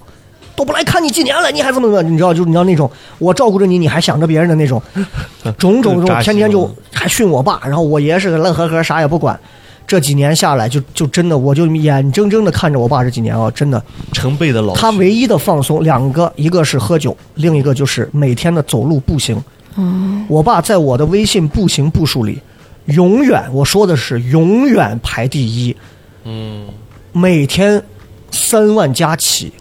[0.54, 2.10] 都不来看你几年了，你还怎么怎么？
[2.10, 4.80] 你知道，就是你知道那种我照顾着你，你还想着别人的那种，
[5.58, 9.38] 种种种，天天就还训我爸，然后我爷是个乐呵呵，啥也不管。
[9.86, 13.82] 这几年下来就，就真的，我就眼睁睁的看着我爸这几年啊，真的，
[14.12, 14.74] 成倍的老。
[14.74, 19.40] 他唯一的放松两个，一个是喝酒，另一个就是每天的走路步行。
[20.26, 22.40] 我爸在我的微信步行步数里，
[22.86, 25.76] 永远我说的是永远排第一，
[26.24, 26.66] 嗯，
[27.12, 27.80] 每天
[28.30, 29.52] 三万加起，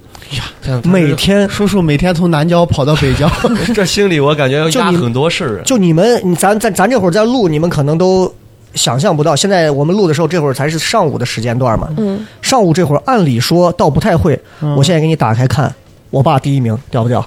[0.61, 3.30] 这样每天叔叔每天从南郊跑到北郊，
[3.76, 5.64] 这心里我感觉要压就你很多事儿啊。
[5.65, 8.34] 就你们，你咱咱咱这会儿在录，你们可能都
[8.76, 9.35] 想象不到。
[9.35, 11.88] 现在我们录的时候，这会儿才是上午的时间段嘛。
[11.97, 14.39] 嗯，上午这会儿，按理说倒不太会。
[14.77, 15.73] 我现在给你打开看，
[16.10, 17.26] 我爸第一名，屌不屌？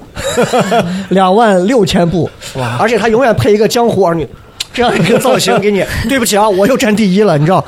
[1.11, 2.31] 两万六千步，
[2.79, 4.27] 而且他永远配一个江湖儿女。
[4.71, 7.65] 这样一个造型给你， 对不起啊，我又占第一了，你知道？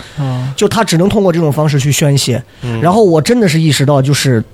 [0.54, 2.40] 就他只能通过这种方式去宣泄。
[2.80, 4.44] 然后我真的是意识到，就是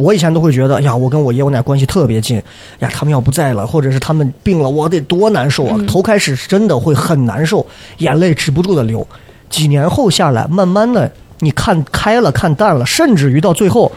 [0.00, 2.42] 我以前都会觉得，哎呀，我跟我爷我奶关系特别近，
[2.78, 5.78] 呀，他们要不在了，或者是他们病了，我得多难受啊！
[5.86, 7.64] 头开始真的会很难受，
[7.98, 9.06] 眼泪止不住的流。
[9.50, 13.92] 几年后下来，慢慢的你看开了，看淡了，甚至于到最后，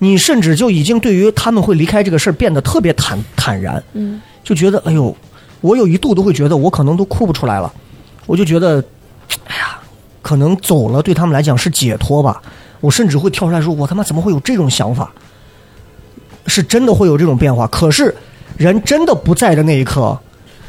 [0.00, 5.16] 你甚至就已经对于他们会离开这个事儿变得特别坦坦然，嗯，就觉得，哎呦，
[5.62, 7.72] 我有一度都会觉得我可能都哭不出来了，
[8.26, 8.84] 我就觉得，
[9.46, 9.78] 哎呀，
[10.20, 12.42] 可能走了对他们来讲是解脱吧。
[12.86, 15.12] 我甚至会跳出来说：“我他妈怎么会有这种想法？”
[16.46, 17.66] 是真的会有这种变化。
[17.66, 18.14] 可是
[18.56, 20.16] 人真的不在的那一刻，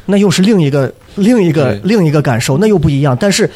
[0.07, 3.15] 那又是另一个另一个另一个感受，那又不一样。
[3.19, 3.47] 但是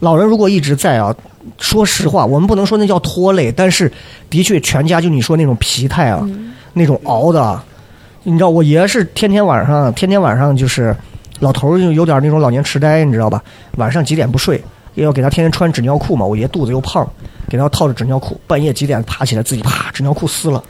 [0.00, 1.14] 老人如果一直在啊，
[1.58, 3.90] 说实话，我们不能说那叫拖累，但是
[4.28, 6.28] 的确全家就你说那种疲态啊，
[6.72, 7.64] 那种熬的啊，
[8.24, 10.96] 你知道，我爷是天天晚上天天晚上就是
[11.38, 13.40] 老头儿就有点那种老年痴呆，你知道吧？
[13.76, 14.60] 晚上几点不睡，
[14.94, 16.26] 要给他天天穿纸尿裤嘛。
[16.26, 17.08] 我爷肚子又胖，
[17.48, 20.62] 给他套着纸尿裤，半夜几点爬起来自己啪纸尿裤撕了。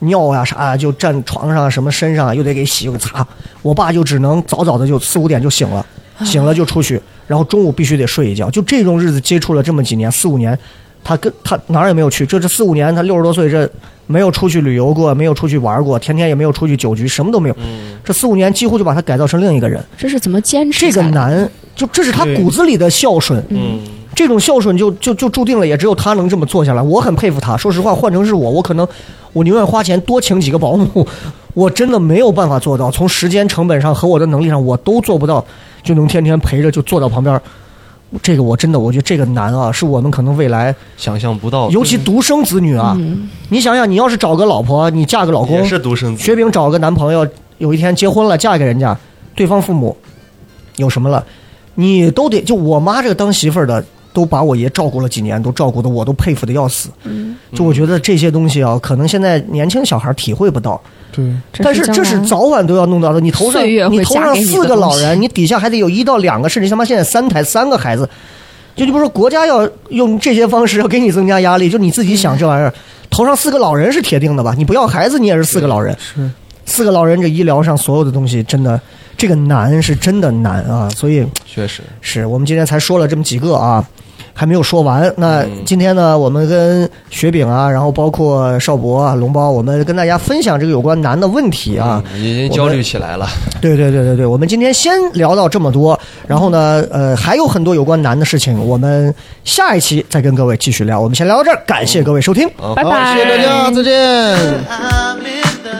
[0.00, 3.26] 尿呀、啥呀，就站床上什么身上又得给洗又给擦。
[3.60, 5.84] 我爸就只能早早的就四五点就醒了，
[6.24, 8.50] 醒了就出去，然后中午必须得睡一觉。
[8.50, 10.58] 就这种日子接触了这么几年，四五年，
[11.04, 12.24] 他跟他哪儿也没有去。
[12.24, 13.70] 这这四五年，他六十多岁，这
[14.10, 17.56] 没有出去旅游过，没有出去玩过，天天也没有出去酒局，什么都没有。
[18.04, 19.80] 这四五年几乎就把他改造成另一个人。
[19.96, 21.14] 这是怎么坚持这个下来的？
[21.14, 23.40] 难，就这是他骨子里的孝顺。
[23.50, 23.78] 嗯，
[24.12, 26.82] 这种孝顺就就就注定了，也只有他能这么做下来。
[26.82, 27.56] 我很佩服他。
[27.56, 28.86] 说实话，换成是我，我可能
[29.32, 31.06] 我宁愿花钱多请几个保姆，
[31.54, 32.90] 我真的没有办法做到。
[32.90, 35.44] 从时间成本上和我的能力上，我都做不到，
[35.84, 37.40] 就能天天陪着就坐到旁边。
[38.22, 42.96] 这个我真的，我觉得这个难啊，是我们可能未来，想象不到，尤其独生子女啊，
[43.50, 47.26] 你想想，你要是找个老婆，你嫁个老公也，是独生子，雪饼找个男朋友，
[47.58, 48.98] 有一天结婚了，嫁给人家，
[49.34, 49.96] 对方父母
[50.76, 51.24] 有什么了，
[51.76, 56.88] 你都得就我妈这个当媳妇儿的，都把我爷照顾了几年，都照顾的我都佩服的要死。
[57.54, 60.80] 就我觉得这些东西啊，可能现在年轻小孩体会不到，
[61.12, 63.20] 对，但是这是早晚都要弄到的。
[63.20, 68.08] 你头上岁月会你头上四个老人，你底下还得有一到两个，甚至他妈现在三台三个孩子。
[68.76, 72.72] 就你不说国家要用这些方式要给你增加压力，就你自己想这玩意儿，
[73.10, 74.54] 头上四个老人是铁定的吧？
[74.56, 75.94] 你不要孩子，你也是四个老人。
[75.98, 76.30] 是
[76.64, 78.80] 四个老人，这医疗上所有的东西，真的
[79.20, 80.88] 这个难是真的难啊！
[80.96, 83.84] 所以确实，是我们今天才说了这么几个啊，
[84.32, 85.12] 还没有说完。
[85.18, 92.02] 那嗯今天呢，我们跟雪饼啊，然后包括邵博啊、龙包，我们跟大家分享这个有关难的问题啊。
[92.14, 93.28] 嗯已经焦虑起来了。
[93.60, 99.14] 对对对对对，我们今天先聊到这么多，然后呢，呃，还有很多有关难的事情，我们
[99.44, 100.98] 下一期再跟各位继续聊。
[100.98, 102.48] 我们先聊到这儿，感谢各位收听。
[102.56, 105.79] 啊拜拜谢谢大家，再见。